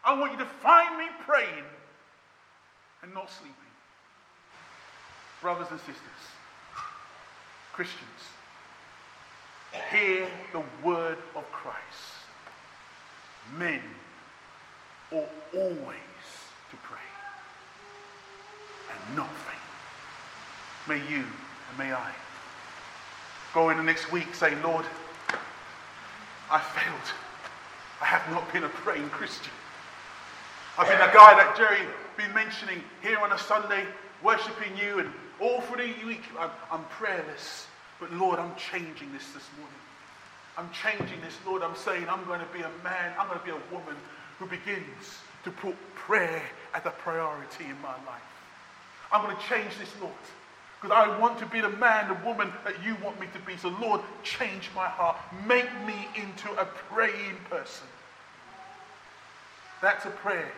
I 0.04 0.18
want 0.18 0.32
you 0.32 0.38
to 0.38 0.46
find 0.46 0.98
me 0.98 1.04
praying 1.24 1.64
and 3.02 3.14
not 3.14 3.30
sleeping. 3.30 3.54
Brothers 5.40 5.68
and 5.70 5.78
sisters, 5.80 6.22
Christians, 7.72 8.20
hear 9.90 10.26
the 10.52 10.62
word 10.82 11.18
of 11.36 11.50
Christ. 11.52 11.76
Men 13.56 13.80
ought 15.12 15.30
always 15.54 16.18
to 16.70 16.76
pray 16.82 16.98
and 18.92 19.16
not 19.16 19.28
faint. 19.28 19.58
May 20.88 21.14
you 21.14 21.22
and 21.22 21.78
may 21.78 21.92
I 21.92 22.12
go 23.54 23.70
in 23.70 23.76
the 23.76 23.82
next 23.82 24.10
week 24.12 24.34
saying, 24.34 24.60
Lord, 24.62 24.84
I 26.50 26.58
failed. 26.58 27.12
I 28.00 28.04
have 28.04 28.28
not 28.30 28.52
been 28.52 28.64
a 28.64 28.68
praying 28.68 29.08
Christian. 29.10 29.52
I've 30.78 30.86
been 30.86 31.00
a 31.00 31.12
guy 31.12 31.34
that 31.34 31.56
Jerry 31.56 31.80
been 32.16 32.32
mentioning 32.32 32.80
here 33.02 33.18
on 33.18 33.32
a 33.32 33.38
Sunday, 33.38 33.84
worshiping 34.22 34.76
you, 34.80 35.00
and 35.00 35.10
all 35.40 35.60
through 35.62 35.78
the 35.78 36.06
week 36.06 36.22
I'm, 36.38 36.50
I'm 36.70 36.84
prayerless. 36.84 37.66
But 37.98 38.12
Lord, 38.12 38.38
I'm 38.38 38.54
changing 38.54 39.12
this 39.12 39.26
this 39.32 39.42
morning. 39.58 39.74
I'm 40.56 40.70
changing 40.70 41.20
this, 41.20 41.34
Lord. 41.44 41.64
I'm 41.64 41.74
saying 41.74 42.06
I'm 42.08 42.24
going 42.26 42.38
to 42.38 42.46
be 42.54 42.60
a 42.60 42.70
man, 42.84 43.12
I'm 43.18 43.26
going 43.26 43.40
to 43.40 43.44
be 43.44 43.50
a 43.50 43.74
woman 43.74 43.96
who 44.38 44.46
begins 44.46 45.18
to 45.42 45.50
put 45.50 45.74
prayer 45.96 46.40
as 46.72 46.86
a 46.86 46.90
priority 46.90 47.64
in 47.64 47.82
my 47.82 47.94
life. 48.06 48.22
I'm 49.10 49.24
going 49.24 49.34
to 49.34 49.42
change 49.42 49.76
this, 49.80 49.90
Lord. 50.00 50.14
Because 50.80 50.96
I 50.96 51.18
want 51.18 51.40
to 51.40 51.46
be 51.46 51.60
the 51.60 51.70
man, 51.70 52.06
the 52.06 52.24
woman 52.24 52.52
that 52.64 52.84
you 52.84 52.96
want 53.02 53.18
me 53.18 53.26
to 53.32 53.38
be. 53.40 53.56
So, 53.56 53.74
Lord, 53.80 54.00
change 54.22 54.70
my 54.76 54.86
heart. 54.86 55.16
Make 55.44 55.68
me 55.84 56.06
into 56.14 56.52
a 56.52 56.64
praying 56.64 57.34
person. 57.50 57.88
That's 59.82 60.04
a 60.04 60.10
prayer. 60.10 60.52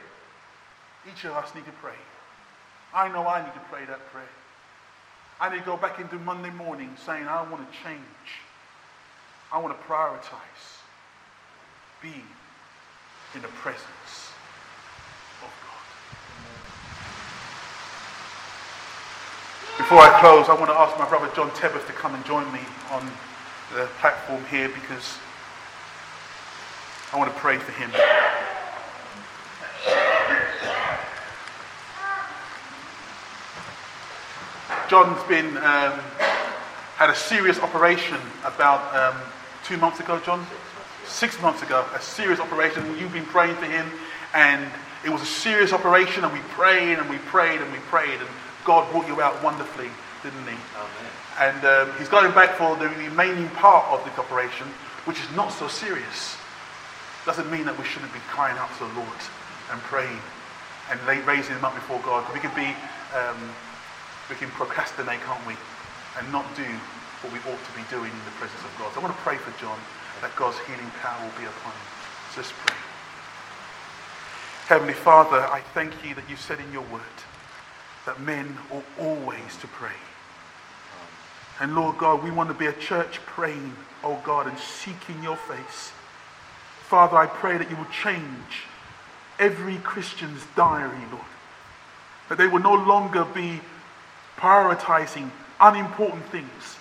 Each 1.09 1.25
of 1.25 1.33
us 1.33 1.55
need 1.55 1.65
to 1.65 1.73
pray. 1.73 1.95
I 2.93 3.09
know 3.09 3.27
I 3.27 3.43
need 3.43 3.55
to 3.55 3.61
pray 3.71 3.85
that 3.87 4.11
prayer. 4.13 4.25
I 5.41 5.49
need 5.49 5.61
to 5.61 5.65
go 5.65 5.77
back 5.77 5.99
into 6.01 6.17
Monday 6.17 6.51
morning 6.51 6.95
saying, 7.07 7.27
I 7.27 7.43
want 7.49 7.71
to 7.71 7.79
change. 7.83 8.01
I 9.53 9.59
want 9.59 9.79
to 9.79 9.87
prioritize 9.87 10.81
being 12.03 12.27
in 13.35 13.43
the 13.43 13.49
presence 13.49 14.33
of 15.43 15.51
God. 15.65 15.85
Before 19.79 19.99
I 19.99 20.21
close, 20.21 20.49
I 20.49 20.55
want 20.55 20.71
to 20.71 20.79
ask 20.79 20.99
my 20.99 21.09
brother 21.09 21.31
John 21.35 21.51
Tebbuth 21.51 21.87
to 21.87 21.93
come 21.93 22.15
and 22.15 22.25
join 22.27 22.51
me 22.53 22.61
on 22.91 23.11
the 23.75 23.87
platform 24.01 24.45
here 24.51 24.69
because 24.69 25.17
I 27.13 27.19
want 27.19 27.33
to 27.33 27.39
pray 27.41 27.57
for 27.59 27.73
him. 27.73 27.91
John's 34.91 35.23
been 35.29 35.57
um, 35.59 36.01
had 36.99 37.11
a 37.11 37.15
serious 37.15 37.61
operation 37.61 38.19
about 38.45 38.83
um, 38.93 39.23
two 39.63 39.77
months 39.77 40.01
ago, 40.01 40.19
John. 40.19 40.45
Six 41.07 41.41
months 41.41 41.63
ago, 41.63 41.87
a 41.95 42.03
serious 42.03 42.41
operation. 42.41 42.83
You've 42.99 43.13
been 43.13 43.25
praying 43.27 43.55
for 43.55 43.67
him, 43.67 43.87
and 44.35 44.69
it 45.05 45.11
was 45.11 45.23
a 45.23 45.27
serious 45.27 45.73
operation. 45.73 46.25
And 46.25 46.33
we 46.33 46.41
prayed 46.59 46.99
and 46.99 47.09
we 47.09 47.19
prayed 47.31 47.61
and 47.61 47.71
we 47.71 47.79
prayed, 47.87 48.19
and 48.19 48.29
God 48.65 48.91
brought 48.91 49.07
you 49.07 49.21
out 49.21 49.41
wonderfully, 49.45 49.91
didn't 50.25 50.43
He? 50.43 50.59
Amen. 50.75 51.13
And 51.39 51.65
um, 51.65 51.97
He's 51.97 52.09
going 52.09 52.35
back 52.35 52.57
for 52.57 52.75
the 52.75 52.89
remaining 52.89 53.49
part 53.51 53.87
of 53.95 54.05
the 54.05 54.21
operation, 54.21 54.67
which 55.05 55.21
is 55.21 55.31
not 55.37 55.53
so 55.53 55.69
serious. 55.69 56.37
Doesn't 57.25 57.49
mean 57.49 57.65
that 57.67 57.79
we 57.79 57.85
shouldn't 57.85 58.13
be 58.13 58.19
crying 58.27 58.59
out 58.59 58.73
to 58.79 58.89
the 58.91 58.95
Lord 58.95 59.21
and 59.71 59.81
praying 59.83 60.19
and 60.91 60.99
raising 61.29 61.55
him 61.55 61.65
up 61.65 61.77
before 61.77 62.01
God. 62.01 62.27
We 62.35 62.41
could 62.41 62.57
be 62.57 62.75
um, 63.15 63.55
we 64.31 64.37
can 64.37 64.49
procrastinate, 64.55 65.21
can't 65.27 65.45
we? 65.47 65.55
And 66.19 66.31
not 66.33 66.47
do 66.57 66.65
what 67.23 67.33
we 67.35 67.39
ought 67.51 67.59
to 67.59 67.73
be 67.77 67.83
doing 67.91 68.11
in 68.11 68.25
the 68.25 68.37
presence 68.39 68.63
of 68.63 68.73
God. 68.79 68.95
So 68.95 69.01
I 69.01 69.05
want 69.05 69.15
to 69.15 69.23
pray 69.23 69.37
for 69.37 69.51
John 69.61 69.79
that 70.23 70.35
God's 70.37 70.59
healing 70.65 70.91
power 71.03 71.19
will 71.21 71.37
be 71.37 71.45
upon 71.45 71.73
him. 71.75 71.87
So 72.33 72.41
let's 72.41 72.53
pray. 72.65 72.77
Heavenly 74.71 74.95
Father, 74.95 75.41
I 75.51 75.61
thank 75.75 75.93
you 76.07 76.15
that 76.15 76.31
you 76.31 76.37
said 76.37 76.61
in 76.61 76.73
your 76.73 76.87
word 76.93 77.19
that 78.07 78.21
men 78.21 78.57
ought 78.71 78.87
always 78.99 79.57
to 79.61 79.67
pray. 79.67 79.99
And 81.61 81.75
Lord 81.75 81.99
God, 81.99 82.23
we 82.23 82.31
want 82.31 82.49
to 82.49 82.55
be 82.55 82.67
a 82.67 82.73
church 82.73 83.21
praying, 83.27 83.75
oh 84.03 84.21
God, 84.25 84.47
and 84.47 84.57
seeking 84.59 85.23
your 85.23 85.37
face. 85.37 85.93
Father, 86.85 87.17
I 87.17 87.27
pray 87.27 87.59
that 87.59 87.69
you 87.69 87.77
will 87.77 87.85
change 87.87 88.65
every 89.39 89.77
Christian's 89.79 90.43
diary, 90.57 91.05
Lord. 91.11 91.25
That 92.29 92.39
they 92.39 92.47
will 92.47 92.61
no 92.61 92.75
longer 92.75 93.25
be 93.25 93.61
prioritizing 94.41 95.31
unimportant 95.61 96.25
things. 96.27 96.77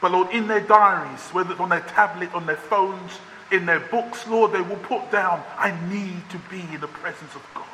But 0.00 0.12
Lord, 0.12 0.30
in 0.30 0.46
their 0.46 0.60
diaries, 0.60 1.20
whether 1.32 1.60
on 1.60 1.68
their 1.68 1.80
tablet, 1.80 2.32
on 2.34 2.46
their 2.46 2.56
phones, 2.56 3.18
in 3.50 3.66
their 3.66 3.80
books, 3.80 4.26
Lord, 4.28 4.52
they 4.52 4.60
will 4.60 4.76
put 4.76 5.10
down, 5.10 5.42
I 5.58 5.76
need 5.90 6.22
to 6.30 6.38
be 6.50 6.60
in 6.72 6.80
the 6.80 6.88
presence 6.88 7.34
of 7.34 7.44
God. 7.54 7.66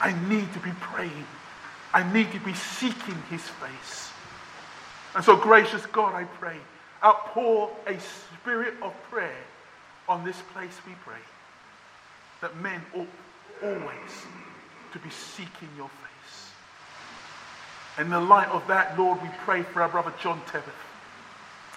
I 0.00 0.14
need 0.28 0.52
to 0.52 0.60
be 0.60 0.70
praying. 0.80 1.26
I 1.92 2.10
need 2.12 2.30
to 2.32 2.40
be 2.40 2.54
seeking 2.54 3.20
his 3.30 3.42
face. 3.42 4.10
And 5.14 5.24
so, 5.24 5.36
gracious 5.36 5.84
God, 5.86 6.14
I 6.14 6.24
pray, 6.24 6.56
outpour 7.02 7.70
a 7.86 7.98
spirit 7.98 8.74
of 8.82 8.94
prayer 9.10 9.44
on 10.08 10.24
this 10.24 10.40
place, 10.52 10.78
we 10.86 10.92
pray, 11.04 11.20
that 12.40 12.56
men 12.60 12.80
ought 12.94 13.08
always 13.62 14.26
to 14.92 14.98
be 14.98 15.10
seeking 15.10 15.68
your 15.76 15.88
face. 15.88 16.07
In 17.98 18.10
the 18.10 18.20
light 18.20 18.48
of 18.48 18.66
that, 18.68 18.98
Lord, 18.98 19.20
we 19.22 19.28
pray 19.38 19.62
for 19.62 19.82
our 19.82 19.88
brother 19.88 20.12
John 20.22 20.40
Tebbuth. 20.46 20.72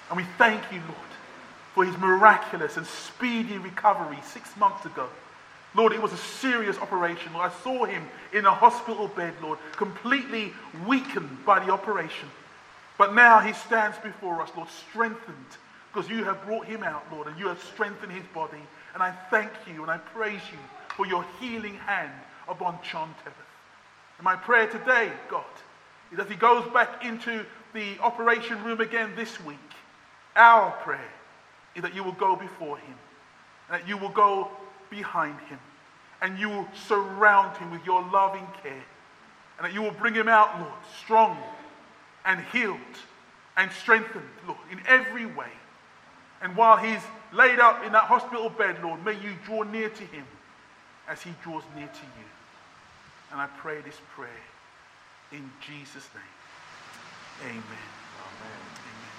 And 0.10 0.18
we 0.18 0.26
thank 0.38 0.62
you, 0.72 0.80
Lord, 0.82 1.12
for 1.74 1.84
his 1.84 1.98
miraculous 1.98 2.78
and 2.78 2.86
speedy 2.86 3.58
recovery 3.58 4.20
six 4.24 4.56
months 4.58 4.86
ago. 4.86 5.08
Lord, 5.74 5.94
it 5.94 6.02
was 6.02 6.14
a 6.14 6.18
serious 6.18 6.78
operation. 6.78 7.34
Lord, 7.34 7.50
I 7.50 7.64
saw 7.64 7.86
him 7.86 8.04
in 8.34 8.46
a 8.46 8.52
hospital 8.52 9.08
bed, 9.08 9.34
Lord, 9.42 9.58
completely 9.72 10.54
weakened 10.86 11.46
by 11.46 11.64
the 11.66 11.72
operation. 11.72 12.30
But 12.98 13.16
now 13.16 13.40
he 13.40 13.54
stands 13.54 13.98
before 14.00 14.42
us, 14.42 14.52
Lord, 14.56 14.70
strengthened 14.70 15.58
because 15.92 16.10
you 16.10 16.24
have 16.24 16.46
brought 16.46 16.68
him 16.68 16.84
out, 16.84 17.04
Lord, 17.12 17.28
and 17.28 17.40
you 17.40 17.48
have 17.48 17.62
strengthened 17.64 18.12
his 18.12 18.26
body. 18.34 18.62
And 18.94 19.02
I 19.02 19.12
thank 19.30 19.52
you 19.74 19.82
and 19.82 19.90
I 19.90 19.98
praise 19.98 20.42
you 20.52 20.60
for 20.96 21.08
your 21.08 21.26
healing 21.40 21.76
hand 21.76 22.12
upon 22.48 22.78
John 22.84 23.10
Tebbuth. 23.26 23.48
And 24.18 24.26
my 24.26 24.36
prayer 24.36 24.68
today, 24.68 25.12
God, 25.30 25.46
is 26.12 26.20
as 26.20 26.28
he 26.28 26.36
goes 26.36 26.68
back 26.74 27.06
into 27.06 27.46
the 27.74 27.98
operation 28.00 28.62
room 28.64 28.82
again 28.82 29.12
this 29.16 29.44
week, 29.44 29.58
our 30.36 30.72
prayer 30.72 31.00
is 31.76 31.82
that 31.82 31.96
you 31.96 32.04
will 32.04 32.12
go 32.14 32.36
before 32.36 32.78
him, 32.78 32.96
that 33.70 33.88
you 33.88 33.98
will 33.98 34.10
go 34.10 34.50
behind 34.90 35.40
him, 35.42 35.60
and 36.22 36.38
you 36.38 36.50
will 36.50 36.68
surround 36.88 37.56
him 37.58 37.72
with 37.72 37.86
your 37.86 38.02
loving 38.12 38.48
care. 38.62 38.84
And 39.58 39.66
that 39.66 39.74
you 39.74 39.82
will 39.82 39.92
bring 39.92 40.14
him 40.14 40.28
out, 40.28 40.60
Lord, 40.60 40.74
strong 41.04 41.38
and 42.26 42.44
healed 42.52 42.80
and 43.58 43.72
strengthened, 43.72 44.26
Lord, 44.48 44.60
in 44.72 44.82
every 44.88 45.26
way. 45.26 45.52
And 46.42 46.56
while 46.56 46.78
he's 46.78 47.02
laid 47.32 47.60
up 47.60 47.86
in 47.86 47.92
that 47.92 48.06
hospital 48.06 48.50
bed, 48.50 48.84
Lord, 48.84 49.06
may 49.06 49.14
you 49.14 49.34
draw 49.46 49.62
near 49.62 49.90
to 49.90 50.04
him 50.06 50.26
as 51.08 51.22
he 51.22 51.32
draws 51.44 51.64
near 51.76 51.86
to 51.86 52.04
you. 52.20 52.26
And 53.32 53.40
I 53.40 53.48
pray 53.58 53.82
this 53.82 53.98
prayer 54.16 54.30
in 55.32 55.50
Jesus' 55.62 56.08
name. 56.14 56.24
Amen. 57.42 57.62
Amen. 57.62 58.62
Amen. 58.84 59.16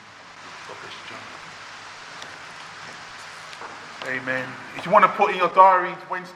You, 0.69 1.01
John. 1.09 1.19
Amen. 4.07 4.49
If 4.77 4.87
you 4.87 4.93
want 4.93 5.05
to 5.05 5.11
put 5.13 5.31
in 5.31 5.37
your 5.37 5.49
diary 5.51 5.95
Wednesday. 6.11 6.31